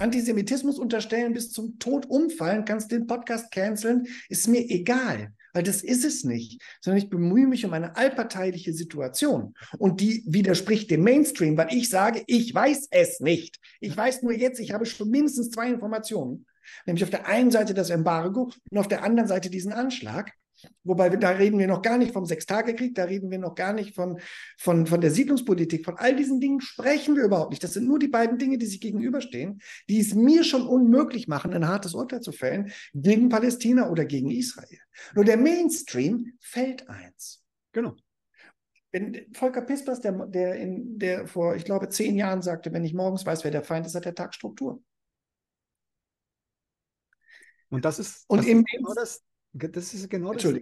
Antisemitismus 0.00 0.78
unterstellen, 0.78 1.32
bis 1.32 1.50
zum 1.50 1.78
Tod 1.78 2.06
umfallen, 2.06 2.64
kannst 2.64 2.90
den 2.90 3.06
Podcast 3.06 3.50
canceln, 3.52 4.06
ist 4.28 4.48
mir 4.48 4.68
egal 4.68 5.32
weil 5.52 5.62
das 5.62 5.82
ist 5.82 6.04
es 6.04 6.24
nicht, 6.24 6.62
sondern 6.80 7.02
ich 7.02 7.10
bemühe 7.10 7.46
mich 7.46 7.64
um 7.64 7.72
eine 7.72 7.96
allparteiliche 7.96 8.72
Situation. 8.72 9.54
Und 9.78 10.00
die 10.00 10.24
widerspricht 10.26 10.90
dem 10.90 11.02
Mainstream, 11.02 11.56
weil 11.56 11.72
ich 11.72 11.88
sage, 11.88 12.22
ich 12.26 12.54
weiß 12.54 12.88
es 12.90 13.20
nicht. 13.20 13.58
Ich 13.80 13.96
weiß 13.96 14.22
nur 14.22 14.32
jetzt, 14.32 14.60
ich 14.60 14.72
habe 14.72 14.86
schon 14.86 15.10
mindestens 15.10 15.50
zwei 15.50 15.68
Informationen. 15.68 16.46
Nämlich 16.86 17.02
auf 17.02 17.10
der 17.10 17.26
einen 17.26 17.50
Seite 17.50 17.74
das 17.74 17.90
Embargo 17.90 18.52
und 18.70 18.78
auf 18.78 18.88
der 18.88 19.02
anderen 19.02 19.28
Seite 19.28 19.50
diesen 19.50 19.72
Anschlag. 19.72 20.32
Wobei 20.84 21.08
da 21.10 21.30
reden 21.30 21.58
wir 21.58 21.66
noch 21.66 21.82
gar 21.82 21.98
nicht 21.98 22.12
vom 22.12 22.26
Sechstagekrieg, 22.26 22.94
da 22.94 23.04
reden 23.04 23.30
wir 23.30 23.38
noch 23.38 23.54
gar 23.54 23.72
nicht 23.72 23.94
von, 23.94 24.20
von, 24.58 24.86
von 24.86 25.00
der 25.00 25.10
Siedlungspolitik. 25.10 25.84
Von 25.84 25.96
all 25.96 26.16
diesen 26.16 26.40
Dingen 26.40 26.60
sprechen 26.60 27.16
wir 27.16 27.24
überhaupt 27.24 27.50
nicht. 27.50 27.62
Das 27.62 27.74
sind 27.74 27.86
nur 27.86 27.98
die 27.98 28.08
beiden 28.08 28.38
Dinge, 28.38 28.58
die 28.58 28.66
sich 28.66 28.80
gegenüberstehen, 28.80 29.60
die 29.88 30.00
es 30.00 30.14
mir 30.14 30.44
schon 30.44 30.66
unmöglich 30.66 31.28
machen, 31.28 31.52
ein 31.52 31.68
hartes 31.68 31.94
Urteil 31.94 32.20
zu 32.20 32.32
fällen 32.32 32.72
gegen 32.94 33.28
Palästina 33.28 33.90
oder 33.90 34.04
gegen 34.04 34.30
Israel. 34.30 34.78
Nur 35.14 35.24
der 35.24 35.36
Mainstream 35.36 36.32
fällt 36.40 36.88
eins. 36.88 37.42
Genau. 37.72 37.96
Wenn 38.92 39.26
Volker 39.34 39.62
Pispers, 39.62 40.00
der, 40.00 40.12
der, 40.26 40.56
in, 40.56 40.98
der 40.98 41.26
vor, 41.26 41.54
ich 41.54 41.64
glaube, 41.64 41.88
zehn 41.88 42.16
Jahren 42.16 42.42
sagte, 42.42 42.72
wenn 42.72 42.84
ich 42.84 42.92
morgens 42.92 43.24
weiß, 43.24 43.44
wer 43.44 43.50
der 43.50 43.62
Feind 43.62 43.86
ist, 43.86 43.94
hat 43.94 44.04
der 44.04 44.14
Tag 44.14 44.34
Struktur. 44.34 44.82
Und 47.68 47.84
das 47.84 48.00
ist, 48.00 48.24
und 48.28 48.38
das 48.38 48.46
im 48.46 48.58
ist 48.60 48.66
genau 48.72 48.94
das, 48.94 49.22
das 49.52 49.94
ist 49.94 50.08
genau 50.10 50.32
das. 50.32 50.54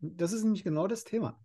Das 0.00 0.32
ist 0.32 0.44
nämlich 0.44 0.64
genau 0.64 0.86
das 0.86 1.04
Thema. 1.04 1.42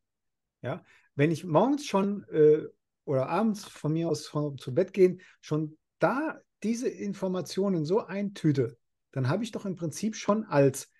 Ja, 0.62 0.84
wenn 1.16 1.32
ich 1.32 1.44
morgens 1.44 1.86
schon 1.86 2.24
äh, 2.30 2.64
oder 3.04 3.30
abends 3.30 3.66
von 3.66 3.94
mir 3.94 4.10
aus 4.10 4.28
von, 4.28 4.58
zu 4.58 4.74
Bett 4.74 4.94
gehen, 4.94 5.22
schon 5.42 5.78
da 6.00 6.40
diese 6.64 6.90
Informationen 6.90 7.86
so 7.86 8.02
eintüte, 8.06 8.78
dann 9.12 9.30
habe 9.30 9.44
ich 9.44 9.52
doch 9.52 9.66
im 9.66 9.76
Prinzip 9.76 10.16
schon 10.16 10.44
als 10.46 10.92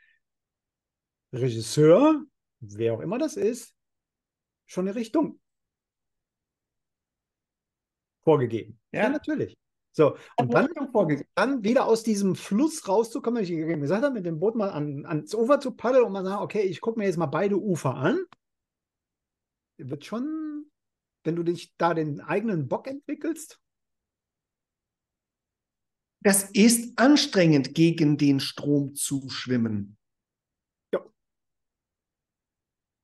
Regisseur, 1.34 2.24
wer 2.60 2.94
auch 2.94 3.02
immer 3.02 3.18
das 3.18 3.36
ist, 3.36 3.74
schon 4.66 4.88
eine 4.88 4.96
Richtung 4.96 5.40
vorgegeben. 8.24 8.80
Ja, 8.92 9.04
ja 9.04 9.10
natürlich. 9.10 9.58
So, 9.98 10.18
und 10.38 10.54
dann, 10.54 10.68
dann 11.36 11.64
wieder 11.64 11.86
aus 11.86 12.04
diesem 12.04 12.36
Fluss 12.36 12.86
rauszukommen, 12.86 13.48
wie 13.48 13.54
ich 13.54 13.80
gesagt 13.80 14.04
habe, 14.04 14.14
mit 14.14 14.26
dem 14.26 14.40
Boot 14.40 14.56
mal 14.56 14.70
an, 14.70 15.06
ans 15.06 15.34
Ufer 15.34 15.62
zu 15.62 15.72
paddeln 15.72 16.04
und 16.04 16.12
mal 16.12 16.26
sagen, 16.26 16.44
okay, 16.44 16.64
ich 16.64 16.82
gucke 16.82 17.00
mir 17.00 17.06
jetzt 17.06 17.16
mal 17.16 17.28
beide 17.28 17.58
Ufer 17.58 17.96
an. 17.96 18.20
Wird 19.78 20.04
schon, 20.04 20.70
wenn 21.24 21.38
du 21.38 21.44
dich 21.44 21.78
da 21.78 21.94
den 21.94 22.20
eigenen 22.20 22.68
Bock 22.68 22.88
entwickelst. 22.88 23.58
Das 26.22 26.50
ist 26.52 27.00
anstrengend, 27.00 27.74
gegen 27.74 28.18
den 28.18 28.42
Strom 28.42 28.96
zu 28.96 29.30
schwimmen. 29.30 29.98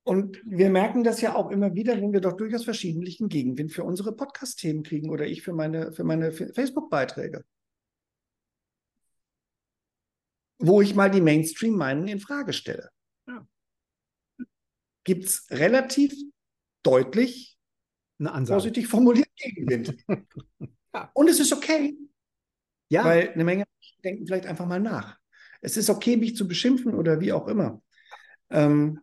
Und 0.04 0.42
wir 0.46 0.70
merken 0.70 1.04
das 1.04 1.22
ja 1.22 1.36
auch 1.36 1.52
immer 1.52 1.76
wieder, 1.76 1.96
wenn 1.96 2.12
wir 2.12 2.22
doch 2.22 2.36
durchaus 2.36 2.64
verschiedentlichen 2.64 3.30
Gegenwind 3.30 3.72
für 3.72 3.84
unsere 3.84 4.16
Podcast-Themen 4.16 4.84
kriegen 4.84 5.10
oder 5.10 5.28
ich 5.28 5.44
für 5.44 5.54
meine, 5.54 5.92
für 5.92 6.04
meine 6.04 6.32
Facebook-Beiträge. 6.32 7.46
Wo 10.58 10.82
ich 10.82 10.96
mal 10.96 11.12
die 11.12 11.22
Mainstream-Meinung 11.22 12.08
in 12.08 12.20
Frage 12.20 12.54
stelle. 12.54 12.90
Ja. 13.28 13.48
Gibt 15.04 15.26
es 15.26 15.48
relativ 15.52 16.14
deutlich 16.84 17.52
vorsichtig 18.46 18.88
formuliert 18.88 19.30
Gegenwind. 19.36 19.96
ja. 20.94 21.12
Und 21.14 21.28
es 21.28 21.40
ist 21.40 21.54
okay. 21.54 21.98
Ja. 22.90 23.04
Weil 23.06 23.30
eine 23.30 23.44
Menge 23.44 23.66
denken 24.04 24.26
vielleicht 24.26 24.46
einfach 24.46 24.66
mal 24.66 24.80
nach. 24.80 25.18
Es 25.62 25.78
ist 25.78 25.90
okay, 25.90 26.18
mich 26.18 26.36
zu 26.36 26.48
beschimpfen 26.48 26.96
oder 26.96 27.20
wie 27.20 27.34
auch 27.34 27.48
immer. 27.48 27.82
Ähm, 28.50 29.00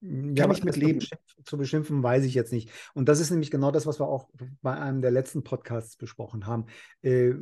hm, 0.00 0.34
ja, 0.34 0.44
Kann 0.44 0.52
ich 0.52 0.64
mit 0.64 0.76
leben. 0.76 1.00
Zu 1.44 1.56
beschimpfen, 1.56 2.02
weiß 2.02 2.24
ich 2.24 2.34
jetzt 2.34 2.52
nicht. 2.52 2.70
Und 2.94 3.08
das 3.08 3.20
ist 3.20 3.30
nämlich 3.30 3.50
genau 3.50 3.70
das, 3.70 3.86
was 3.86 4.00
wir 4.00 4.08
auch 4.08 4.28
bei 4.62 4.74
einem 4.74 5.02
der 5.02 5.10
letzten 5.10 5.42
Podcasts 5.42 5.96
besprochen 5.96 6.46
haben. 6.46 6.66
Äh, 7.02 7.34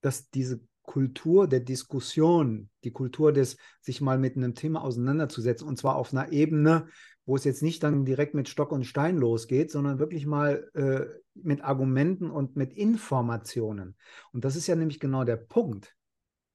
dass 0.00 0.30
diese 0.30 0.60
Kultur 0.82 1.48
der 1.48 1.60
Diskussion, 1.60 2.70
die 2.84 2.92
Kultur 2.92 3.32
des 3.32 3.58
sich 3.80 4.00
mal 4.00 4.18
mit 4.18 4.36
einem 4.36 4.54
Thema 4.54 4.82
auseinanderzusetzen, 4.82 5.68
und 5.68 5.76
zwar 5.76 5.96
auf 5.96 6.12
einer 6.12 6.32
Ebene, 6.32 6.88
wo 7.26 7.36
es 7.36 7.44
jetzt 7.44 7.62
nicht 7.62 7.82
dann 7.82 8.06
direkt 8.06 8.32
mit 8.32 8.48
Stock 8.48 8.72
und 8.72 8.84
Stein 8.84 9.18
losgeht, 9.18 9.70
sondern 9.70 9.98
wirklich 9.98 10.24
mal 10.24 10.70
äh, 10.72 11.04
mit 11.34 11.62
Argumenten 11.62 12.30
und 12.30 12.56
mit 12.56 12.72
Informationen. 12.72 13.96
Und 14.32 14.46
das 14.46 14.56
ist 14.56 14.66
ja 14.66 14.76
nämlich 14.76 14.98
genau 14.98 15.24
der 15.24 15.36
Punkt 15.36 15.97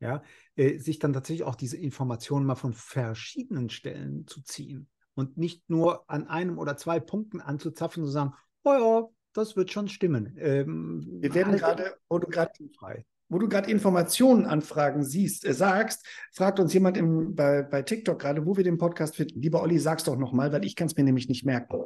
ja, 0.04 0.22
äh, 0.56 0.78
sich 0.78 1.00
dann 1.00 1.14
tatsächlich 1.14 1.46
auch 1.48 1.56
diese 1.56 1.78
Informationen 1.78 2.46
mal 2.46 2.56
von 2.56 2.74
verschiedenen 2.74 3.70
Stellen 3.70 4.28
zu 4.28 4.42
ziehen 4.42 4.88
und 5.16 5.38
nicht 5.38 5.70
nur 5.70 6.10
an 6.10 6.28
einem 6.28 6.60
oder 6.60 6.78
zwei 6.78 7.00
Punkten 7.00 7.42
anzuzapfen 7.42 8.04
und 8.04 8.08
zu 8.08 8.14
sagen, 8.14 8.34
oh 8.64 8.74
ja, 8.74 9.08
das 9.34 9.56
wird 9.56 9.72
schon 9.72 9.88
stimmen. 9.88 10.36
Ähm, 10.38 11.20
Wir 11.22 11.34
werden 11.34 11.56
gerade, 11.56 11.96
wo 12.10 12.20
du 12.20 12.28
gerade 12.28 12.52
wo 13.30 13.40
du 13.40 13.50
gerade 13.50 13.72
Informationenanfragen 13.72 15.04
siehst, 15.04 15.46
äh, 15.46 15.54
sagst, 15.54 16.06
fragt 16.32 16.60
uns 16.60 16.74
jemand 16.74 16.98
im, 16.98 17.34
bei, 17.34 17.64
bei 17.64 17.82
TikTok 17.82 18.20
gerade, 18.20 18.46
wo 18.46 18.56
wir 18.58 18.64
den 18.64 18.78
Podcast 18.78 19.16
finden. 19.16 19.42
Lieber 19.42 19.64
Olli, 19.64 19.80
sag's 19.80 20.04
doch 20.04 20.18
nochmal, 20.18 20.52
weil 20.52 20.66
ich 20.66 20.76
kann 20.76 20.88
es 20.88 20.96
mir 20.96 21.04
nämlich 21.04 21.30
nicht 21.30 21.46
merken. 21.46 21.84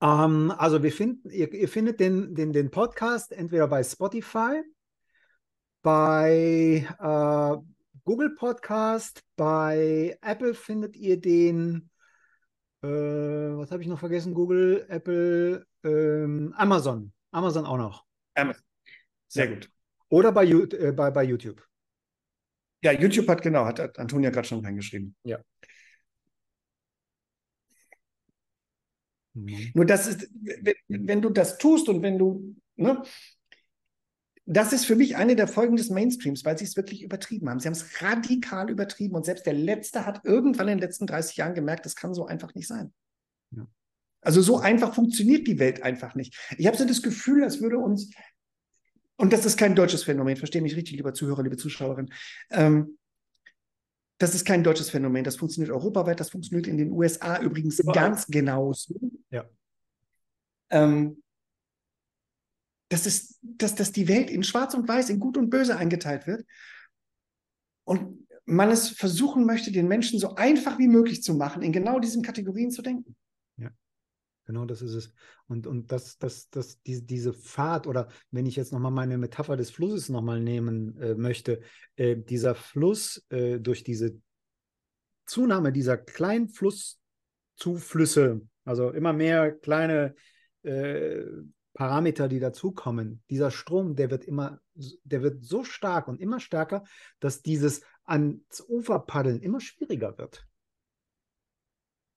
Ähm, 0.00 0.52
also 0.56 0.82
wir 0.82 0.92
finden, 0.92 1.28
ihr, 1.28 1.52
ihr 1.52 1.68
findet 1.68 2.00
den, 2.00 2.34
den, 2.34 2.52
den 2.52 2.70
Podcast 2.70 3.32
entweder 3.32 3.68
bei 3.68 3.82
Spotify, 3.82 4.62
bei 5.82 6.86
äh, 6.98 7.56
Google 8.04 8.34
Podcast, 8.34 9.22
bei 9.36 10.18
Apple 10.22 10.54
findet 10.54 10.96
ihr 10.96 11.20
den, 11.20 11.90
äh, 12.82 12.88
was 12.88 13.70
habe 13.70 13.82
ich 13.82 13.88
noch 13.88 13.98
vergessen? 13.98 14.34
Google, 14.34 14.86
Apple, 14.88 15.66
ähm, 15.84 16.54
Amazon. 16.56 17.12
Amazon 17.30 17.66
auch 17.66 17.78
noch. 17.78 18.04
Amazon. 18.34 18.62
Sehr 19.28 19.46
ja. 19.46 19.54
gut. 19.54 19.70
Oder 20.08 20.32
bei, 20.32 20.44
äh, 20.44 20.92
bei, 20.92 21.10
bei 21.10 21.24
YouTube. 21.24 21.64
Ja, 22.82 22.92
YouTube 22.92 23.28
hat 23.28 23.42
genau, 23.42 23.64
hat 23.66 23.98
Antonia 23.98 24.30
gerade 24.30 24.48
schon 24.48 24.64
reingeschrieben. 24.64 25.14
Ja. 25.22 25.38
Mhm. 29.34 29.70
Nur 29.74 29.84
das 29.84 30.06
ist, 30.06 30.28
wenn, 30.32 30.74
wenn, 30.88 31.22
du 31.22 31.30
das 31.30 31.58
tust 31.58 31.88
und 31.88 32.02
wenn 32.02 32.18
du, 32.18 32.56
ne, 32.76 33.02
das 34.52 34.72
ist 34.72 34.84
für 34.84 34.96
mich 34.96 35.14
eine 35.14 35.36
der 35.36 35.46
Folgen 35.46 35.76
des 35.76 35.90
Mainstreams, 35.90 36.44
weil 36.44 36.58
sie 36.58 36.64
es 36.64 36.76
wirklich 36.76 37.04
übertrieben 37.04 37.48
haben. 37.48 37.60
Sie 37.60 37.68
haben 37.68 37.74
es 37.74 38.02
radikal 38.02 38.68
übertrieben 38.68 39.14
und 39.14 39.24
selbst 39.24 39.46
der 39.46 39.54
Letzte 39.54 40.04
hat 40.04 40.24
irgendwann 40.24 40.66
in 40.66 40.78
den 40.78 40.80
letzten 40.80 41.06
30 41.06 41.36
Jahren 41.36 41.54
gemerkt, 41.54 41.86
das 41.86 41.94
kann 41.94 42.14
so 42.14 42.26
einfach 42.26 42.52
nicht 42.56 42.66
sein. 42.66 42.92
Ja. 43.52 43.68
Also 44.22 44.42
so 44.42 44.58
einfach 44.58 44.92
funktioniert 44.92 45.46
die 45.46 45.60
Welt 45.60 45.84
einfach 45.84 46.16
nicht. 46.16 46.36
Ich 46.58 46.66
habe 46.66 46.76
so 46.76 46.84
das 46.84 47.00
Gefühl, 47.00 47.44
als 47.44 47.60
würde 47.60 47.78
uns, 47.78 48.10
und 49.16 49.32
das 49.32 49.46
ist 49.46 49.56
kein 49.56 49.76
deutsches 49.76 50.02
Phänomen, 50.02 50.36
verstehe 50.36 50.62
mich 50.62 50.74
richtig, 50.74 50.96
lieber 50.96 51.14
Zuhörer, 51.14 51.44
liebe 51.44 51.56
Zuschauerin, 51.56 52.12
ähm, 52.50 52.98
das 54.18 54.34
ist 54.34 54.44
kein 54.44 54.64
deutsches 54.64 54.90
Phänomen, 54.90 55.22
das 55.22 55.36
funktioniert 55.36 55.72
europaweit, 55.72 56.18
das 56.18 56.30
funktioniert 56.30 56.66
in 56.66 56.76
den 56.76 56.90
USA 56.90 57.40
übrigens 57.40 57.78
Überall. 57.78 57.94
ganz 57.94 58.26
genauso. 58.26 58.98
Ja. 59.30 59.48
Ähm, 60.70 61.22
dass, 62.90 63.06
es, 63.06 63.38
dass, 63.42 63.74
dass 63.74 63.92
die 63.92 64.08
Welt 64.08 64.30
in 64.30 64.42
Schwarz 64.42 64.74
und 64.74 64.86
Weiß, 64.86 65.08
in 65.08 65.20
Gut 65.20 65.38
und 65.38 65.48
Böse 65.48 65.76
eingeteilt 65.76 66.26
wird. 66.26 66.44
Und 67.84 68.26
man 68.44 68.70
es 68.70 68.90
versuchen 68.90 69.46
möchte, 69.46 69.72
den 69.72 69.88
Menschen 69.88 70.18
so 70.18 70.34
einfach 70.34 70.78
wie 70.78 70.88
möglich 70.88 71.22
zu 71.22 71.34
machen, 71.34 71.62
in 71.62 71.72
genau 71.72 72.00
diesen 72.00 72.22
Kategorien 72.22 72.70
zu 72.70 72.82
denken. 72.82 73.16
Ja, 73.56 73.70
Genau, 74.50 74.64
das 74.64 74.82
ist 74.82 74.94
es. 74.94 75.14
Und, 75.46 75.68
und 75.68 75.92
das, 75.92 76.18
das, 76.18 76.50
das, 76.50 76.82
diese, 76.82 77.04
diese 77.04 77.32
Fahrt, 77.32 77.86
oder 77.86 78.08
wenn 78.32 78.46
ich 78.46 78.56
jetzt 78.56 78.72
nochmal 78.72 78.90
meine 78.90 79.16
Metapher 79.16 79.56
des 79.56 79.70
Flusses 79.70 80.08
nochmal 80.08 80.40
nehmen 80.40 80.98
äh, 81.00 81.14
möchte, 81.14 81.60
äh, 81.94 82.16
dieser 82.16 82.56
Fluss 82.56 83.24
äh, 83.30 83.60
durch 83.60 83.84
diese 83.84 84.20
Zunahme 85.26 85.70
dieser 85.70 85.96
kleinen 85.96 86.48
Flusszuflüsse, 86.48 88.40
also 88.64 88.90
immer 88.90 89.12
mehr 89.12 89.52
kleine 89.52 90.16
äh, 90.64 91.22
Parameter, 91.74 92.28
die 92.28 92.40
dazukommen, 92.40 93.22
dieser 93.30 93.50
Strom, 93.50 93.96
der 93.96 94.10
wird 94.10 94.24
immer, 94.24 94.60
der 95.04 95.22
wird 95.22 95.44
so 95.44 95.64
stark 95.64 96.08
und 96.08 96.20
immer 96.20 96.40
stärker, 96.40 96.84
dass 97.20 97.42
dieses 97.42 97.82
ans 98.04 98.62
Ufer 98.68 98.98
paddeln 98.98 99.40
immer 99.40 99.60
schwieriger 99.60 100.18
wird. 100.18 100.46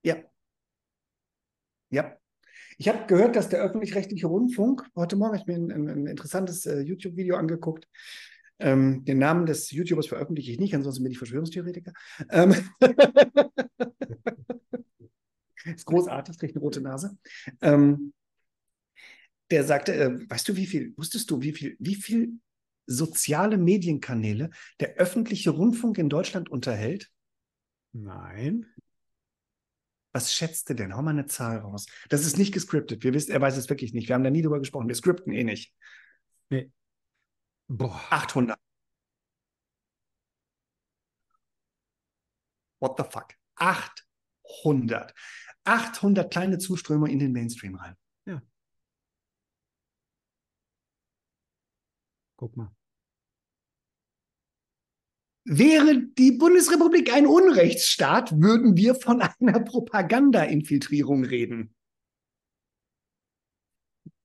Ja. 0.03 0.17
Ja. 1.89 2.17
Ich 2.77 2.89
habe 2.89 3.05
gehört, 3.05 3.35
dass 3.35 3.49
der 3.49 3.61
öffentlich-rechtliche 3.61 4.27
Rundfunk, 4.27 4.89
heute 4.95 5.15
Morgen 5.15 5.33
habe 5.33 5.37
ich 5.37 5.47
mir 5.47 5.55
ein, 5.55 5.89
ein, 5.89 6.07
interessantes 6.07 6.65
äh, 6.65 6.79
YouTube-Video 6.79 7.35
angeguckt. 7.35 7.87
Ähm, 8.59 9.03
den 9.05 9.19
Namen 9.19 9.45
des 9.45 9.71
YouTubers 9.71 10.07
veröffentliche 10.07 10.51
ich 10.51 10.59
nicht, 10.59 10.73
ansonsten 10.73 11.03
bin 11.03 11.11
ich 11.11 11.17
Verschwörungstheoretiker. 11.17 11.93
Ähm 12.29 12.55
ist 15.65 15.85
großartig, 15.85 16.39
kriegt 16.39 16.55
eine 16.55 16.61
rote 16.61 16.81
Nase. 16.81 17.17
Ähm, 17.61 18.13
der 19.53 19.63
sagte, 19.63 19.93
äh, 19.93 20.29
weißt 20.29 20.49
du, 20.49 20.55
wie 20.55 20.65
viel, 20.65 20.97
wusstest 20.97 21.29
du, 21.29 21.41
wie 21.41 21.53
viel, 21.53 21.77
wie 21.79 21.93
viel 21.93 22.39
soziale 22.87 23.57
Medienkanäle 23.57 24.49
der 24.79 24.95
öffentliche 24.95 25.51
Rundfunk 25.51 25.99
in 25.99 26.09
Deutschland 26.09 26.49
unterhält? 26.49 27.11
Nein. 27.91 28.65
Was 30.11 30.33
schätzt 30.33 30.69
du 30.69 30.73
denn? 30.73 30.95
Hau 30.95 31.03
mal 31.03 31.11
eine 31.11 31.27
Zahl 31.27 31.59
raus. 31.59 31.85
Das 32.09 32.25
ist 32.25 32.37
nicht 32.37 32.51
gescriptet. 32.51 33.03
Wir 33.03 33.13
wissen, 33.13 33.31
er 33.31 33.41
weiß 33.41 33.55
es 33.57 33.69
wirklich 33.69 33.93
nicht. 33.93 34.07
Wir 34.07 34.15
haben 34.15 34.23
da 34.23 34.31
nie 34.31 34.41
drüber 34.41 34.57
gesprochen. 34.57 34.87
Wir 34.87 34.95
scripten 34.95 35.33
eh 35.33 35.43
nicht. 35.43 35.71
Nee. 36.49 36.71
Boah. 37.67 38.01
800. 38.09 38.57
What 42.79 42.97
the 42.97 43.03
fuck? 43.03 43.35
800. 43.55 45.13
800 45.63 46.31
kleine 46.31 46.57
Zuströmer 46.57 47.07
in 47.07 47.19
den 47.19 47.31
Mainstream 47.33 47.75
rein. 47.75 47.95
Ja. 48.25 48.41
Guck 52.43 52.57
mal. 52.57 52.75
Wäre 55.45 56.07
die 56.17 56.33
Bundesrepublik 56.33 57.13
ein 57.13 57.25
Unrechtsstaat, 57.25 58.41
würden 58.41 58.75
wir 58.75 58.95
von 58.95 59.21
einer 59.21 59.61
Propaganda-Infiltrierung 59.61 61.23
reden. 61.23 61.73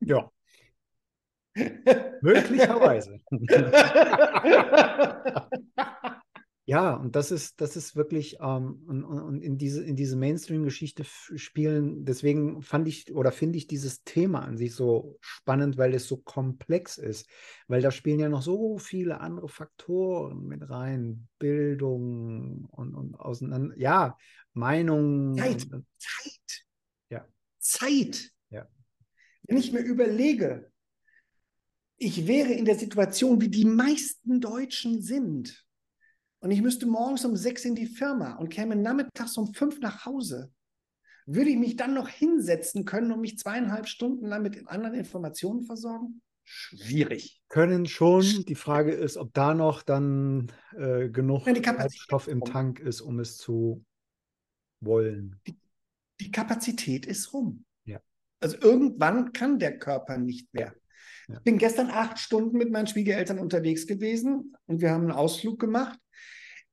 Ja. 0.00 0.32
Möglicherweise. 1.54 3.20
Ja, 6.68 6.92
und 6.92 7.16
das 7.16 7.30
ist, 7.30 7.62
das 7.62 7.76
ist 7.76 7.96
wirklich, 7.96 8.40
ähm, 8.42 8.82
und, 8.86 9.02
und 9.02 9.40
in 9.40 9.56
diese, 9.56 9.82
in 9.82 9.96
diese 9.96 10.16
Mainstream-Geschichte 10.16 11.02
spielen, 11.02 12.04
deswegen 12.04 12.60
fand 12.60 12.86
ich 12.88 13.10
oder 13.14 13.32
finde 13.32 13.56
ich 13.56 13.68
dieses 13.68 14.04
Thema 14.04 14.40
an 14.40 14.58
sich 14.58 14.74
so 14.74 15.16
spannend, 15.22 15.78
weil 15.78 15.94
es 15.94 16.06
so 16.06 16.18
komplex 16.18 16.98
ist. 16.98 17.26
Weil 17.68 17.80
da 17.80 17.90
spielen 17.90 18.20
ja 18.20 18.28
noch 18.28 18.42
so 18.42 18.76
viele 18.76 19.22
andere 19.22 19.48
Faktoren 19.48 20.44
mit 20.44 20.68
rein. 20.68 21.26
Bildung 21.38 22.66
und, 22.66 22.94
und 22.94 23.14
auseinander, 23.14 23.74
ja, 23.78 24.18
Meinung. 24.52 25.38
Zeit, 25.38 25.72
und, 25.72 25.86
Zeit. 25.96 26.66
Ja. 27.08 27.26
Zeit. 27.60 28.30
Ja. 28.50 28.68
Wenn 29.44 29.56
ich 29.56 29.72
mir 29.72 29.80
überlege, 29.80 30.70
ich 31.96 32.26
wäre 32.26 32.52
in 32.52 32.66
der 32.66 32.76
Situation, 32.76 33.40
wie 33.40 33.48
die 33.48 33.64
meisten 33.64 34.42
Deutschen 34.42 35.00
sind 35.00 35.64
und 36.40 36.50
ich 36.50 36.62
müsste 36.62 36.86
morgens 36.86 37.24
um 37.24 37.36
sechs 37.36 37.64
in 37.64 37.74
die 37.74 37.86
Firma 37.86 38.36
und 38.36 38.48
käme 38.48 38.76
nachmittags 38.76 39.36
um 39.36 39.52
fünf 39.54 39.80
nach 39.80 40.04
Hause, 40.04 40.52
würde 41.26 41.50
ich 41.50 41.58
mich 41.58 41.76
dann 41.76 41.94
noch 41.94 42.08
hinsetzen 42.08 42.84
können 42.84 43.12
und 43.12 43.20
mich 43.20 43.38
zweieinhalb 43.38 43.86
Stunden 43.86 44.26
lang 44.26 44.42
mit 44.42 44.66
anderen 44.66 44.94
Informationen 44.94 45.62
versorgen? 45.62 46.22
Schwierig. 46.44 47.42
Können 47.48 47.84
schon. 47.84 48.24
Die 48.46 48.54
Frage 48.54 48.92
ist, 48.92 49.18
ob 49.18 49.34
da 49.34 49.52
noch 49.52 49.82
dann 49.82 50.50
äh, 50.74 51.10
genug 51.10 51.46
ja, 51.46 51.90
Stoff 51.90 52.26
im 52.26 52.42
Tank 52.42 52.80
ist, 52.80 53.02
um 53.02 53.20
es 53.20 53.36
zu 53.36 53.84
wollen. 54.80 55.38
Die, 55.46 55.58
die 56.20 56.30
Kapazität 56.30 57.04
ist 57.04 57.34
rum. 57.34 57.66
Ja. 57.84 58.00
Also 58.40 58.56
irgendwann 58.62 59.34
kann 59.34 59.58
der 59.58 59.78
Körper 59.78 60.16
nicht 60.16 60.52
mehr. 60.54 60.74
Ja. 61.28 61.36
Ich 61.36 61.42
bin 61.42 61.58
gestern 61.58 61.90
acht 61.90 62.18
Stunden 62.18 62.56
mit 62.56 62.70
meinen 62.70 62.86
Schwiegereltern 62.86 63.38
unterwegs 63.38 63.86
gewesen 63.86 64.56
und 64.64 64.80
wir 64.80 64.90
haben 64.90 65.02
einen 65.02 65.12
Ausflug 65.12 65.60
gemacht. 65.60 65.98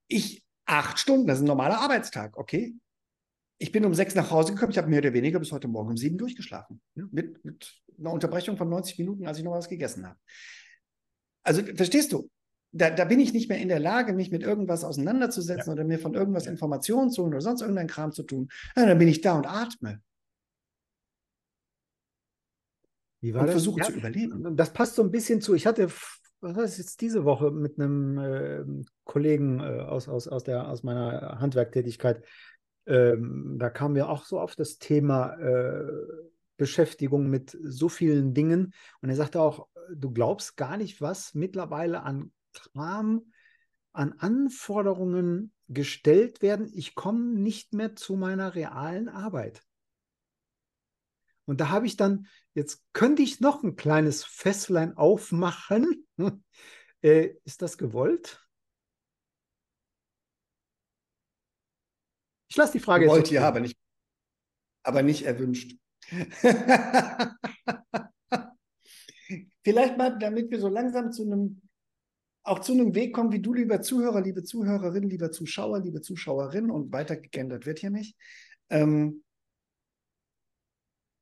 Ich 0.08 0.46
acht 0.66 1.00
Stunden, 1.00 1.28
das 1.28 1.38
ist 1.38 1.44
ein 1.44 1.48
normaler 1.48 1.80
Arbeitstag, 1.80 2.38
okay? 2.38 2.76
Ich 3.58 3.72
bin 3.72 3.86
um 3.86 3.94
sechs 3.94 4.16
nach 4.16 4.32
Hause 4.32 4.54
gekommen, 4.54 4.72
ich 4.72 4.78
habe 4.78 4.90
mehr 4.90 5.00
oder 5.00 5.14
weniger 5.14 5.40
bis 5.40 5.52
heute 5.52 5.68
Morgen 5.68 5.92
um 5.92 5.98
sieben 5.98 6.18
durchgeschlafen. 6.18 6.82
Ja. 6.96 7.06
Mit, 7.12 7.44
mit 7.46 7.74
einer 7.98 8.12
Unterbrechung 8.12 8.58
von 8.58 8.70
90 8.70 9.00
Minuten, 9.00 9.28
als 9.28 9.38
ich 9.38 9.44
noch 9.44 9.54
was 9.54 9.70
gegessen 9.70 10.06
habe. 10.06 10.20
Also, 11.44 11.64
verstehst 11.76 12.12
du? 12.12 12.30
Da, 12.72 12.90
da, 12.90 13.06
bin 13.06 13.22
ich 13.22 13.32
nicht 13.32 13.48
mehr 13.48 13.60
in 13.60 13.70
der 13.70 13.80
Lage, 13.80 14.12
mich 14.12 14.32
mit 14.32 14.44
irgendwas 14.44 14.84
auseinanderzusetzen 14.84 15.68
ja. 15.68 15.74
oder 15.74 15.86
mir 15.86 15.98
von 15.98 16.14
irgendwas 16.14 16.46
Informationen 16.46 17.10
zu 17.10 17.22
holen 17.24 17.34
oder 17.34 17.42
sonst 17.42 17.62
irgendeinen 17.62 17.88
Kram 17.88 18.12
zu 18.12 18.24
tun. 18.24 18.50
Ja, 18.76 18.86
dann 18.86 18.98
bin 18.98 19.08
ich 19.08 19.22
da 19.22 19.38
und 19.38 19.48
atme. 19.48 20.02
Wie 23.22 23.34
war 23.34 23.42
und 23.42 23.48
das? 23.48 23.54
versuche 23.54 23.80
ja, 23.80 23.86
zu 23.86 23.94
überleben. 23.94 24.58
Das 24.58 24.74
passt 24.74 24.96
so 24.96 25.04
ein 25.04 25.12
bisschen 25.12 25.40
zu. 25.40 25.54
Ich 25.54 25.66
hatte 25.66 25.88
was 26.46 26.54
das 26.54 26.78
jetzt 26.78 27.02
diese 27.02 27.26
Woche 27.26 27.50
mit 27.52 27.80
einem 27.80 28.18
äh, 28.20 28.64
Kollegen 29.04 29.60
äh, 29.60 29.82
aus, 29.82 30.08
aus, 30.08 30.28
aus, 30.28 30.44
der, 30.44 30.70
aus 30.70 30.84
meiner 30.84 31.40
Handwerktätigkeit. 31.40 32.24
Ähm, 32.86 33.56
da 33.58 33.70
kamen 33.72 33.96
wir 33.96 34.10
auch 34.10 34.26
so 34.26 34.40
auf 34.40 34.56
das 34.56 34.78
Thema 34.78 35.34
äh, 35.40 35.88
Beschäftigung 36.58 37.30
mit 37.30 37.58
so 37.64 37.90
vielen 37.90 38.34
Dingen. 38.34 38.74
Und 39.02 39.10
er 39.10 39.16
sagte 39.16 39.42
auch, 39.42 39.68
du 39.94 40.12
glaubst 40.12 40.56
gar 40.56 40.78
nicht, 40.78 41.02
was 41.02 41.34
mittlerweile 41.34 42.04
an 42.04 42.32
Kram, 42.54 43.32
an 43.92 44.14
Anforderungen 44.20 45.52
gestellt 45.68 46.44
werden. 46.44 46.70
Ich 46.74 46.94
komme 46.94 47.40
nicht 47.40 47.74
mehr 47.74 47.96
zu 47.96 48.16
meiner 48.16 48.54
realen 48.54 49.10
Arbeit. 49.10 49.65
Und 51.46 51.62
da 51.62 51.70
habe 51.70 51.86
ich 51.86 51.96
dann, 51.96 52.28
jetzt 52.54 52.84
könnte 52.94 53.22
ich 53.22 53.40
noch 53.40 53.64
ein 53.64 53.76
kleines 53.76 54.24
Fässlein 54.24 54.98
aufmachen. 54.98 56.08
äh, 57.02 57.36
ist 57.44 57.62
das 57.62 57.78
gewollt? 57.78 58.42
Ich 62.48 62.58
lasse 62.58 62.74
die 62.74 62.80
Frage 62.80 63.06
gewollt, 63.06 63.26
jetzt. 63.26 63.32
ja, 63.32 63.48
aber 63.48 63.60
nicht, 63.60 63.78
aber 64.84 65.04
nicht 65.04 65.24
erwünscht. 65.24 65.76
Vielleicht 69.64 69.98
mal, 69.98 70.18
damit 70.20 70.52
wir 70.52 70.60
so 70.62 70.70
langsam 70.70 71.12
zu 71.12 71.24
einem, 71.24 71.62
auch 72.44 72.60
zu 72.60 72.72
einem 72.72 72.96
Weg 72.96 73.14
kommen, 73.14 73.34
wie 73.34 73.42
du, 73.42 73.54
lieber 73.54 73.82
Zuhörer, 73.82 74.22
liebe 74.22 74.44
Zuhörerin, 74.44 75.10
lieber 75.10 75.32
Zuschauer, 75.32 75.82
liebe 75.82 76.00
Zuschauerin, 76.02 76.72
und 76.72 76.94
weiter 76.94 77.18
gegendert 77.18 77.66
wird 77.66 77.80
hier 77.80 77.90
nicht. 77.90 78.16
Ähm, 78.70 79.25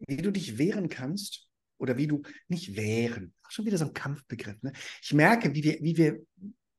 wie 0.08 0.18
du 0.18 0.32
dich 0.32 0.58
wehren 0.58 0.90
kannst 0.90 1.48
oder 1.78 1.98
wie 1.98 2.08
du 2.08 2.22
nicht 2.48 2.76
wehren. 2.76 3.34
Ach, 3.44 3.52
schon 3.52 3.66
wieder 3.66 3.78
so 3.78 3.86
ein 3.86 3.94
Kampfbegriff. 3.94 4.62
Ne? 4.62 4.74
Ich 5.02 5.14
merke, 5.14 5.54
wie 5.54 5.64
wir, 5.64 5.80
wie 5.82 5.98
wir 5.98 6.22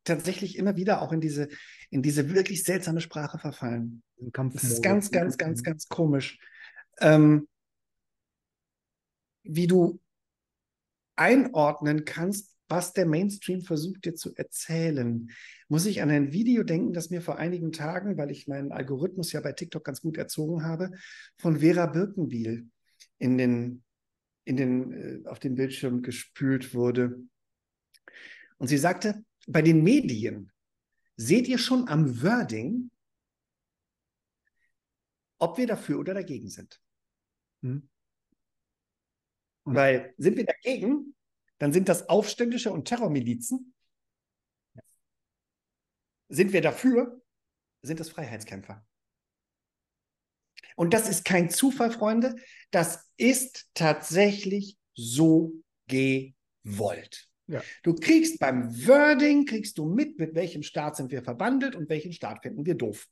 tatsächlich 0.04 0.56
immer 0.56 0.76
wieder 0.76 1.02
auch 1.02 1.12
in 1.12 1.20
diese, 1.20 1.48
in 1.90 2.02
diese 2.02 2.34
wirklich 2.34 2.62
seltsame 2.62 3.00
Sprache 3.00 3.38
verfallen. 3.38 4.02
Das 4.16 4.64
ist 4.64 4.82
ganz, 4.82 5.10
ganz, 5.10 5.38
ganz, 5.38 5.62
ganz 5.62 5.88
komisch. 5.88 6.38
Ähm, 7.00 7.48
wie 9.42 9.66
du 9.66 10.00
einordnen 11.16 12.04
kannst, 12.04 12.54
was 12.68 12.92
der 12.92 13.06
Mainstream 13.06 13.60
versucht 13.60 14.04
dir 14.04 14.14
zu 14.14 14.34
erzählen. 14.34 15.30
Muss 15.68 15.86
ich 15.86 16.00
an 16.00 16.10
ein 16.10 16.32
Video 16.32 16.62
denken, 16.62 16.92
das 16.92 17.10
mir 17.10 17.20
vor 17.20 17.36
einigen 17.36 17.72
Tagen, 17.72 18.16
weil 18.16 18.30
ich 18.30 18.48
meinen 18.48 18.72
Algorithmus 18.72 19.32
ja 19.32 19.40
bei 19.40 19.52
TikTok 19.52 19.84
ganz 19.84 20.00
gut 20.00 20.16
erzogen 20.16 20.64
habe, 20.64 20.90
von 21.36 21.60
Vera 21.60 21.86
Birkenbiel 21.86 22.68
in 23.24 23.38
den, 23.38 23.82
in 24.44 24.58
den, 24.58 24.92
äh, 24.92 25.28
auf 25.28 25.38
den 25.38 25.54
Bildschirm 25.54 26.02
gespült 26.02 26.74
wurde. 26.74 27.26
Und 28.58 28.68
sie 28.68 28.76
sagte, 28.76 29.24
bei 29.46 29.62
den 29.62 29.82
Medien 29.82 30.52
seht 31.16 31.48
ihr 31.48 31.56
schon 31.56 31.88
am 31.88 32.22
Wording, 32.22 32.90
ob 35.38 35.56
wir 35.56 35.66
dafür 35.66 35.98
oder 35.98 36.12
dagegen 36.12 36.50
sind. 36.50 36.82
Hm. 37.62 37.88
Weil 39.64 40.12
sind 40.18 40.36
wir 40.36 40.44
dagegen, 40.44 41.16
dann 41.56 41.72
sind 41.72 41.88
das 41.88 42.10
Aufständische 42.10 42.70
und 42.70 42.84
Terrormilizen. 42.84 43.74
Sind 46.28 46.52
wir 46.52 46.60
dafür, 46.60 47.22
sind 47.80 48.00
das 48.00 48.10
Freiheitskämpfer. 48.10 48.86
Und 50.74 50.94
das 50.94 51.08
ist 51.08 51.24
kein 51.24 51.50
Zufall, 51.50 51.90
Freunde. 51.90 52.36
Das 52.70 53.10
ist 53.16 53.68
tatsächlich 53.74 54.76
so 54.94 55.52
gewollt. 55.86 57.28
Ja. 57.46 57.62
Du 57.82 57.94
kriegst 57.94 58.38
beim 58.38 58.70
Wording, 58.86 59.44
kriegst 59.44 59.78
du 59.78 59.86
mit, 59.86 60.18
mit 60.18 60.34
welchem 60.34 60.62
Staat 60.62 60.96
sind 60.96 61.10
wir 61.10 61.22
verbandelt 61.22 61.76
und 61.76 61.88
welchen 61.88 62.12
Staat 62.12 62.42
finden 62.42 62.64
wir 62.64 62.74
doof. 62.74 63.06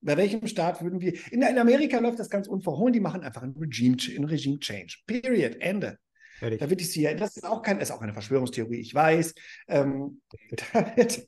Bei 0.00 0.16
welchem 0.16 0.46
Staat 0.46 0.82
würden 0.82 1.00
wir. 1.00 1.14
In, 1.32 1.40
in 1.42 1.58
Amerika 1.58 1.98
läuft 1.98 2.18
das 2.18 2.28
ganz 2.28 2.46
unverhohlen, 2.46 2.92
die 2.92 3.00
machen 3.00 3.22
einfach 3.22 3.42
ein 3.42 3.54
Regime, 3.58 3.96
ein 4.16 4.24
Regime 4.24 4.58
Change. 4.58 4.98
Period. 5.06 5.56
Ende. 5.60 5.98
Ehrlich? 6.40 6.60
Da 6.60 6.68
wird 6.68 6.80
die 6.80 6.84
CIA, 6.84 7.14
das 7.14 7.36
ist 7.36 7.44
auch, 7.44 7.62
kein, 7.62 7.78
ist 7.78 7.90
auch 7.90 8.02
eine 8.02 8.12
Verschwörungstheorie, 8.12 8.80
ich 8.80 8.94
weiß. 8.94 9.34
Ähm, 9.68 10.20
da, 10.72 10.96
wird, 10.96 11.26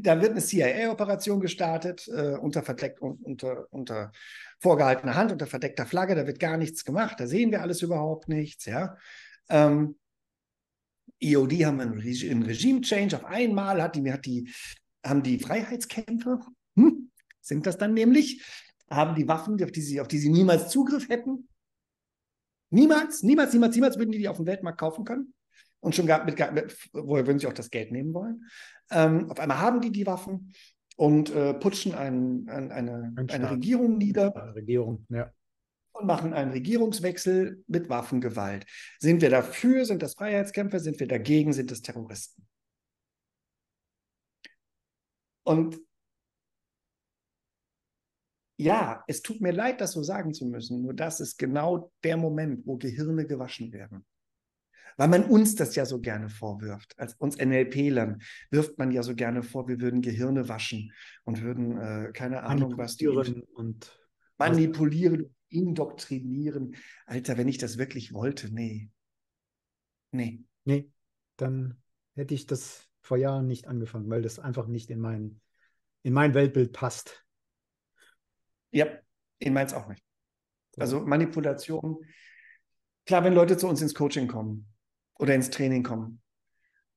da, 0.00 0.20
wird, 0.20 0.32
eine 0.32 0.40
CIA-Operation 0.40 1.40
gestartet, 1.40 2.08
äh, 2.08 2.36
unter, 2.36 2.62
verdeckt, 2.62 3.00
unter, 3.00 3.66
unter 3.72 4.12
vorgehaltener 4.58 5.14
Hand, 5.14 5.32
unter 5.32 5.46
verdeckter 5.46 5.86
Flagge, 5.86 6.14
da 6.14 6.26
wird 6.26 6.38
gar 6.38 6.56
nichts 6.56 6.84
gemacht, 6.84 7.20
da 7.20 7.26
sehen 7.26 7.50
wir 7.50 7.62
alles 7.62 7.82
überhaupt 7.82 8.28
nichts, 8.28 8.66
ja. 8.66 8.96
Ähm, 9.48 9.96
EOD 11.20 11.64
haben 11.64 11.80
einen, 11.80 11.98
Reg 11.98 12.30
einen 12.30 12.42
Regime-Change. 12.42 13.16
Auf 13.16 13.24
einmal 13.24 13.82
hat 13.82 13.96
die, 13.96 14.12
hat 14.12 14.26
die, 14.26 14.50
haben 15.04 15.22
die 15.22 15.38
Freiheitskämpfer 15.38 16.40
hm, 16.76 17.10
sind 17.40 17.66
das 17.66 17.78
dann 17.78 17.94
nämlich? 17.94 18.42
Haben 18.90 19.16
die 19.16 19.26
Waffen, 19.26 19.62
auf 19.62 19.72
die, 19.72 19.80
sie, 19.80 20.00
auf 20.00 20.08
die 20.08 20.18
sie 20.18 20.28
niemals 20.28 20.68
Zugriff 20.68 21.08
hätten? 21.08 21.48
Niemals, 22.70 23.22
niemals, 23.22 23.52
niemals, 23.52 23.74
niemals 23.74 23.98
würden 23.98 24.12
die 24.12 24.18
die 24.18 24.28
auf 24.28 24.36
dem 24.36 24.46
Weltmarkt 24.46 24.78
kaufen 24.78 25.04
können. 25.04 25.34
Und 25.80 25.94
schon 25.94 26.06
gar 26.06 26.24
mit, 26.24 26.38
mit 26.52 26.76
woher 26.92 27.26
würden 27.26 27.38
sie 27.38 27.46
auch 27.46 27.52
das 27.52 27.70
Geld 27.70 27.92
nehmen 27.92 28.14
wollen? 28.14 28.44
Ähm, 28.90 29.30
auf 29.30 29.40
einmal 29.40 29.58
haben 29.58 29.80
die 29.80 29.90
die 29.90 30.06
Waffen 30.06 30.52
und 30.96 31.30
äh, 31.30 31.54
putschen 31.54 31.94
ein, 31.94 32.48
ein, 32.48 32.70
eine, 32.72 33.12
ein 33.16 33.30
eine 33.30 33.50
Regierung 33.50 33.98
nieder. 33.98 34.34
Eine 34.36 34.54
Regierung, 34.54 35.06
ja. 35.08 35.32
Und 35.92 36.06
machen 36.06 36.34
einen 36.34 36.50
Regierungswechsel 36.50 37.64
mit 37.66 37.88
Waffengewalt. 37.88 38.66
Sind 38.98 39.22
wir 39.22 39.30
dafür? 39.30 39.86
Sind 39.86 40.02
das 40.02 40.14
Freiheitskämpfer? 40.14 40.78
Sind 40.78 41.00
wir 41.00 41.08
dagegen? 41.08 41.54
Sind 41.54 41.70
das 41.70 41.80
Terroristen? 41.80 42.46
Und 45.42 45.78
ja, 48.58 49.04
es 49.06 49.22
tut 49.22 49.40
mir 49.40 49.52
leid, 49.52 49.80
das 49.80 49.92
so 49.92 50.02
sagen 50.02 50.32
zu 50.32 50.46
müssen, 50.46 50.82
nur 50.82 50.94
das 50.94 51.20
ist 51.20 51.36
genau 51.38 51.92
der 52.02 52.16
Moment, 52.16 52.66
wo 52.66 52.76
Gehirne 52.76 53.26
gewaschen 53.26 53.72
werden. 53.72 54.04
Weil 54.96 55.08
man 55.08 55.24
uns 55.24 55.54
das 55.54 55.76
ja 55.76 55.84
so 55.84 56.00
gerne 56.00 56.30
vorwirft. 56.30 56.98
Als 56.98 57.14
uns 57.14 57.36
NLP-Lern 57.36 58.22
wirft 58.50 58.78
man 58.78 58.90
ja 58.90 59.02
so 59.02 59.14
gerne 59.14 59.42
vor, 59.42 59.68
wir 59.68 59.80
würden 59.80 60.00
Gehirne 60.00 60.48
waschen 60.48 60.92
und 61.24 61.42
würden, 61.42 61.78
äh, 61.78 62.12
keine 62.12 62.42
Ahnung, 62.44 62.78
was 62.78 62.96
die 62.96 63.08
und 63.08 63.98
manipulieren, 64.38 65.34
indoktrinieren. 65.48 66.76
Alter, 67.04 67.36
wenn 67.36 67.48
ich 67.48 67.58
das 67.58 67.76
wirklich 67.76 68.14
wollte, 68.14 68.52
nee. 68.52 68.90
Nee. 70.12 70.42
Nee, 70.64 70.90
dann 71.36 71.80
hätte 72.14 72.34
ich 72.34 72.46
das 72.46 72.88
vor 73.02 73.18
Jahren 73.18 73.46
nicht 73.46 73.68
angefangen, 73.68 74.08
weil 74.08 74.22
das 74.22 74.38
einfach 74.38 74.66
nicht 74.66 74.90
in 74.90 74.98
mein, 74.98 75.40
in 76.02 76.12
mein 76.12 76.34
Weltbild 76.34 76.72
passt. 76.72 77.24
Ja, 78.70 78.86
in 79.38 79.52
meins 79.52 79.74
auch 79.74 79.88
nicht. 79.88 80.02
Also 80.78 81.00
Manipulation. 81.00 82.04
Klar, 83.04 83.22
wenn 83.24 83.34
Leute 83.34 83.56
zu 83.56 83.68
uns 83.68 83.80
ins 83.80 83.94
Coaching 83.94 84.26
kommen 84.26 84.66
oder 85.18 85.34
ins 85.34 85.50
Training 85.50 85.82
kommen, 85.82 86.20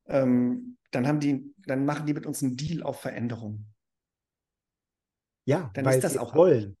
ähm, 0.06 0.78
dann 0.90 1.06
haben 1.06 1.20
die, 1.20 1.54
dann 1.66 1.84
machen 1.84 2.06
die 2.06 2.14
mit 2.14 2.26
uns 2.26 2.42
einen 2.42 2.56
Deal 2.56 2.82
auf 2.82 3.00
Veränderung. 3.00 3.66
Ja, 5.44 5.70
dann 5.74 5.84
weil 5.84 5.96
ist 5.96 6.04
das 6.04 6.16
auch 6.16 6.34
wollen. 6.34 6.76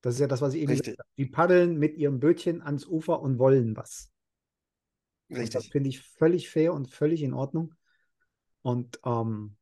Das 0.00 0.14
ist 0.14 0.20
ja 0.20 0.26
das, 0.26 0.40
was 0.40 0.54
ich 0.54 0.62
eben 0.62 0.70
Richtig. 0.70 0.96
gesagt 0.96 1.00
habe. 1.00 1.08
Die 1.18 1.26
paddeln 1.26 1.78
mit 1.78 1.96
ihrem 1.96 2.20
Bötchen 2.20 2.62
ans 2.62 2.86
Ufer 2.86 3.20
und 3.20 3.38
wollen 3.38 3.76
was. 3.76 4.12
Richtig. 5.30 5.44
Und 5.44 5.54
das 5.54 5.66
finde 5.66 5.88
ich 5.90 6.00
völlig 6.00 6.48
fair 6.48 6.72
und 6.72 6.88
völlig 6.88 7.22
in 7.22 7.34
Ordnung. 7.34 7.74
Und 8.62 9.00
ähm, 9.04 9.56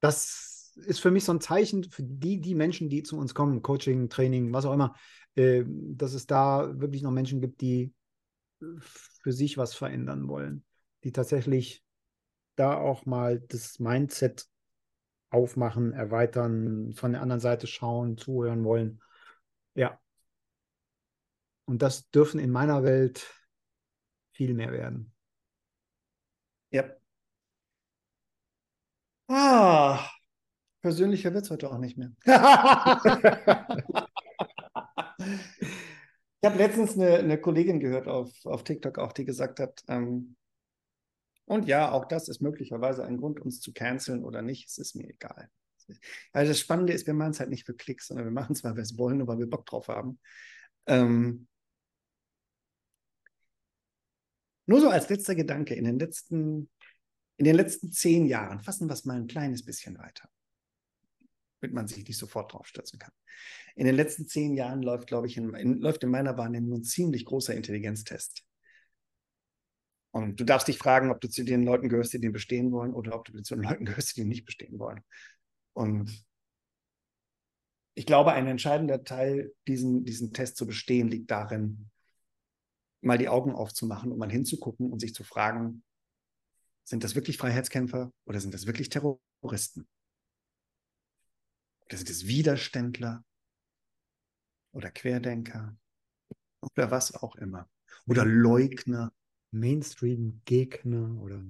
das 0.00 0.53
ist 0.76 1.00
für 1.00 1.10
mich 1.10 1.24
so 1.24 1.32
ein 1.32 1.40
Zeichen 1.40 1.84
für 1.84 2.02
die, 2.02 2.40
die 2.40 2.54
Menschen, 2.54 2.88
die 2.88 3.02
zu 3.02 3.16
uns 3.18 3.34
kommen, 3.34 3.62
Coaching, 3.62 4.08
Training, 4.08 4.52
was 4.52 4.64
auch 4.64 4.72
immer, 4.72 4.94
äh, 5.34 5.64
dass 5.66 6.14
es 6.14 6.26
da 6.26 6.78
wirklich 6.80 7.02
noch 7.02 7.10
Menschen 7.10 7.40
gibt, 7.40 7.60
die 7.60 7.92
für 8.80 9.32
sich 9.32 9.58
was 9.58 9.74
verändern 9.74 10.28
wollen, 10.28 10.64
die 11.04 11.12
tatsächlich 11.12 11.84
da 12.56 12.76
auch 12.76 13.04
mal 13.06 13.40
das 13.40 13.78
Mindset 13.78 14.46
aufmachen, 15.30 15.92
erweitern, 15.92 16.92
von 16.94 17.12
der 17.12 17.22
anderen 17.22 17.40
Seite 17.40 17.66
schauen, 17.66 18.16
zuhören 18.16 18.64
wollen. 18.64 19.02
Ja. 19.74 19.98
Und 21.66 21.82
das 21.82 22.08
dürfen 22.10 22.38
in 22.38 22.50
meiner 22.50 22.84
Welt 22.84 23.34
viel 24.32 24.54
mehr 24.54 24.72
werden. 24.72 25.12
Ja, 26.70 26.84
Ah, 29.28 30.10
persönlicher 30.84 31.32
wird 31.32 31.46
es 31.46 31.50
heute 31.50 31.70
auch 31.70 31.78
nicht 31.78 31.96
mehr. 31.96 32.12
ich 32.26 32.34
habe 36.44 36.58
letztens 36.58 36.92
eine, 36.92 37.14
eine, 37.14 37.40
Kollegin 37.40 37.80
gehört 37.80 38.06
auf, 38.06 38.30
auf 38.44 38.64
TikTok 38.64 38.98
auch, 38.98 39.14
die 39.14 39.24
gesagt 39.24 39.60
hat, 39.60 39.82
ähm, 39.88 40.36
und 41.46 41.66
ja, 41.66 41.90
auch 41.90 42.04
das 42.04 42.28
ist 42.28 42.42
möglicherweise 42.42 43.02
ein 43.02 43.16
Grund, 43.16 43.40
uns 43.40 43.62
zu 43.62 43.72
canceln 43.72 44.24
oder 44.24 44.42
nicht. 44.42 44.68
Es 44.68 44.76
ist 44.76 44.94
mir 44.94 45.08
egal. 45.08 45.48
Also 46.32 46.50
das 46.50 46.60
Spannende 46.60 46.92
ist, 46.92 47.06
wir 47.06 47.14
machen 47.14 47.30
es 47.30 47.40
halt 47.40 47.48
nicht 47.48 47.64
für 47.64 47.74
Klicks, 47.74 48.08
sondern 48.08 48.26
wir 48.26 48.32
machen 48.32 48.52
es, 48.52 48.62
weil 48.62 48.76
wir 48.76 48.82
es 48.82 48.98
wollen 48.98 49.22
und 49.22 49.28
weil 49.28 49.38
wir 49.38 49.48
Bock 49.48 49.64
drauf 49.64 49.88
haben. 49.88 50.18
Ähm, 50.86 51.48
nur 54.66 54.82
so 54.82 54.90
als 54.90 55.08
letzter 55.08 55.34
Gedanke, 55.34 55.74
in 55.74 55.84
den 55.84 55.98
letzten 55.98 56.68
in 57.36 57.44
den 57.46 57.56
letzten 57.56 57.90
zehn 57.90 58.26
Jahren, 58.26 58.60
fassen 58.60 58.88
wir 58.88 58.94
es 58.94 59.04
mal 59.04 59.16
ein 59.16 59.26
kleines 59.26 59.64
bisschen 59.64 59.98
weiter, 59.98 60.28
damit 61.64 61.74
man 61.74 61.88
sich 61.88 62.06
nicht 62.06 62.18
sofort 62.18 62.52
drauf 62.52 62.66
stürzen 62.66 62.98
kann. 62.98 63.12
In 63.74 63.86
den 63.86 63.94
letzten 63.94 64.26
zehn 64.26 64.54
Jahren 64.54 64.82
läuft, 64.82 65.06
glaube 65.06 65.26
ich, 65.26 65.38
in, 65.38 65.54
in, 65.54 65.80
läuft 65.80 66.02
in 66.04 66.10
meiner 66.10 66.36
Wahrnehmung 66.36 66.80
ein 66.80 66.84
ziemlich 66.84 67.24
großer 67.24 67.54
Intelligenztest. 67.54 68.44
Und 70.10 70.38
du 70.38 70.44
darfst 70.44 70.68
dich 70.68 70.78
fragen, 70.78 71.10
ob 71.10 71.20
du 71.20 71.28
zu 71.28 71.42
den 71.42 71.64
Leuten 71.64 71.88
gehörst, 71.88 72.12
die 72.12 72.20
den 72.20 72.32
bestehen 72.32 72.70
wollen, 72.70 72.92
oder 72.92 73.14
ob 73.14 73.24
du 73.24 73.42
zu 73.42 73.54
den 73.54 73.64
Leuten 73.64 73.84
gehörst, 73.86 74.14
die 74.14 74.20
den 74.20 74.28
nicht 74.28 74.44
bestehen 74.44 74.78
wollen. 74.78 75.00
Und 75.72 76.24
ich 77.94 78.04
glaube, 78.06 78.32
ein 78.32 78.46
entscheidender 78.46 79.02
Teil, 79.02 79.54
diesen, 79.66 80.04
diesen 80.04 80.32
Test 80.32 80.56
zu 80.56 80.66
bestehen, 80.66 81.08
liegt 81.08 81.30
darin, 81.30 81.90
mal 83.00 83.18
die 83.18 83.28
Augen 83.28 83.52
aufzumachen 83.52 84.12
und 84.12 84.18
mal 84.18 84.30
hinzugucken 84.30 84.92
und 84.92 85.00
sich 85.00 85.14
zu 85.14 85.24
fragen, 85.24 85.82
sind 86.84 87.04
das 87.04 87.14
wirklich 87.14 87.38
Freiheitskämpfer 87.38 88.12
oder 88.26 88.40
sind 88.40 88.52
das 88.52 88.66
wirklich 88.66 88.90
Terroristen? 88.90 89.88
Oder 91.94 91.98
sind 91.98 92.10
es 92.10 92.26
Widerständler 92.26 93.24
oder 94.72 94.90
Querdenker 94.90 95.76
oder 96.60 96.90
was 96.90 97.14
auch 97.14 97.36
immer? 97.36 97.70
Oder 98.08 98.24
Leugner? 98.24 99.12
Mainstream-Gegner 99.52 101.22
oder. 101.22 101.44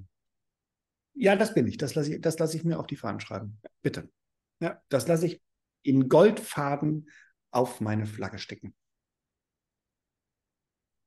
Ja, 1.14 1.35
das 1.35 1.54
bin 1.54 1.66
ich. 1.66 1.78
Das 1.78 1.94
lasse 1.94 2.16
ich, 2.16 2.20
das 2.20 2.38
lasse 2.38 2.59
ich 2.59 2.64
mir 2.64 2.78
auf 2.78 2.87
die 2.87 2.96
Fahnen 2.96 3.20
schreiben. 3.20 3.59
Bitte. 3.80 4.12
Ja, 4.61 4.83
das 4.90 5.09
lasse 5.09 5.24
ich 5.28 5.42
in 5.80 6.11
Goldfaden 6.11 7.09
auf 7.50 7.80
meine 7.80 8.04
Flagge 8.04 8.37
sticken. 8.37 8.74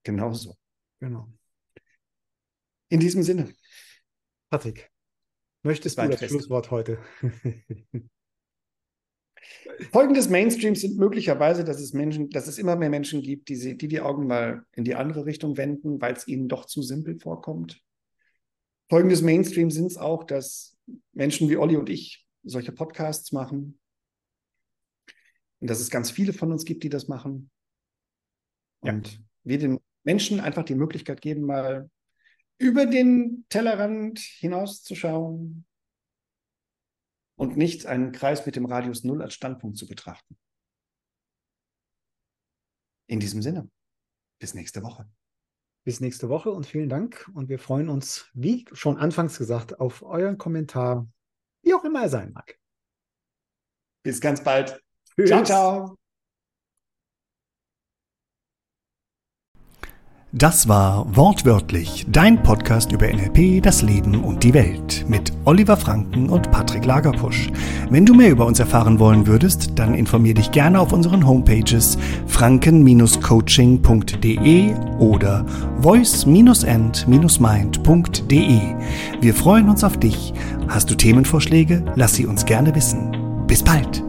Genau 0.01 0.33
so. 0.33 0.57
Genau. 0.99 1.31
In 2.89 2.99
diesem 2.99 3.21
Sinne. 3.21 3.53
Patrick, 4.49 4.91
möchtest 5.61 5.99
du 5.99 6.07
das 6.07 6.17
fest. 6.17 6.31
Schlusswort 6.31 6.71
heute? 6.71 6.97
Folgen 9.91 10.13
des 10.13 10.29
Mainstreams 10.29 10.81
sind 10.81 10.97
möglicherweise, 10.97 11.63
dass 11.63 11.79
es 11.79 11.93
Menschen, 11.93 12.29
dass 12.29 12.47
es 12.47 12.57
immer 12.57 12.75
mehr 12.75 12.89
Menschen 12.89 13.21
gibt, 13.21 13.49
die, 13.49 13.55
sie, 13.55 13.77
die 13.77 13.87
die 13.87 14.01
Augen 14.01 14.27
mal 14.27 14.63
in 14.73 14.83
die 14.83 14.95
andere 14.95 15.25
Richtung 15.25 15.57
wenden, 15.57 16.01
weil 16.01 16.13
es 16.13 16.27
ihnen 16.27 16.47
doch 16.47 16.65
zu 16.65 16.81
simpel 16.81 17.19
vorkommt. 17.19 17.81
Folgen 18.89 19.09
des 19.09 19.21
Mainstreams 19.21 19.75
sind 19.75 19.87
es 19.87 19.97
auch, 19.97 20.23
dass 20.23 20.77
Menschen 21.13 21.49
wie 21.49 21.57
Olli 21.57 21.75
und 21.75 21.89
ich 21.89 22.25
solche 22.43 22.71
Podcasts 22.71 23.31
machen. 23.31 23.79
Und 25.59 25.69
dass 25.69 25.79
es 25.79 25.89
ganz 25.89 26.11
viele 26.11 26.33
von 26.33 26.51
uns 26.51 26.65
gibt, 26.65 26.83
die 26.83 26.89
das 26.89 27.07
machen. 27.07 27.49
Und 28.79 29.13
ja. 29.13 29.19
wir 29.43 29.57
den 29.57 29.79
Menschen 30.03 30.39
einfach 30.39 30.63
die 30.63 30.75
Möglichkeit 30.75 31.21
geben, 31.21 31.41
mal 31.41 31.89
über 32.57 32.85
den 32.85 33.45
Tellerrand 33.49 34.19
hinauszuschauen 34.19 35.65
und 37.37 37.55
nicht 37.55 37.85
einen 37.85 38.11
Kreis 38.11 38.45
mit 38.45 38.55
dem 38.55 38.65
Radius 38.65 39.03
0 39.03 39.21
als 39.21 39.33
Standpunkt 39.33 39.77
zu 39.77 39.87
betrachten. 39.87 40.37
In 43.07 43.19
diesem 43.19 43.41
Sinne, 43.41 43.69
bis 44.39 44.53
nächste 44.53 44.83
Woche. 44.83 45.09
Bis 45.85 46.01
nächste 46.01 46.27
Woche 46.27 46.51
und 46.51 46.65
vielen 46.65 46.89
Dank. 46.89 47.29
Und 47.33 47.47
wir 47.47 47.59
freuen 47.59 47.87
uns, 47.87 48.29
wie 48.33 48.65
schon 48.73 48.97
anfangs 48.97 49.37
gesagt, 49.37 49.79
auf 49.79 50.03
euren 50.03 50.37
Kommentar 50.37 51.07
wie 51.63 51.73
auch 51.73 51.83
immer 51.83 52.03
er 52.03 52.09
sein 52.09 52.31
mag. 52.31 52.57
Bis 54.03 54.21
ganz 54.21 54.41
bald. 54.43 54.81
Tschüss. 55.15 55.29
Ciao, 55.29 55.43
ciao. 55.43 56.06
Das 60.33 60.67
war 60.67 61.05
wortwörtlich 61.15 62.05
dein 62.11 62.43
Podcast 62.43 62.91
über 62.91 63.07
NLP, 63.07 63.63
das 63.63 63.81
Leben 63.81 64.25
und 64.25 64.43
die 64.43 64.53
Welt 64.53 65.05
mit 65.07 65.31
Oliver 65.45 65.77
Franken 65.77 66.29
und 66.29 66.51
Patrick 66.51 66.83
Lagerpusch. 66.83 67.49
Wenn 67.89 68.05
du 68.05 68.13
mehr 68.13 68.31
über 68.31 68.45
uns 68.45 68.59
erfahren 68.59 68.99
wollen 68.99 69.25
würdest, 69.25 69.79
dann 69.79 69.95
informier 69.95 70.33
dich 70.33 70.51
gerne 70.51 70.81
auf 70.81 70.91
unseren 70.91 71.25
Homepages 71.25 71.97
franken-coaching.de 72.27 74.73
oder 74.99 75.45
voice-end-mind.de. 75.81 78.59
Wir 79.21 79.33
freuen 79.33 79.69
uns 79.69 79.85
auf 79.85 79.97
dich. 79.97 80.33
Hast 80.67 80.89
du 80.89 80.95
Themenvorschläge? 80.95 81.85
Lass 81.95 82.15
sie 82.15 82.25
uns 82.25 82.43
gerne 82.43 82.75
wissen. 82.75 83.15
Bis 83.47 83.63
bald! 83.63 84.06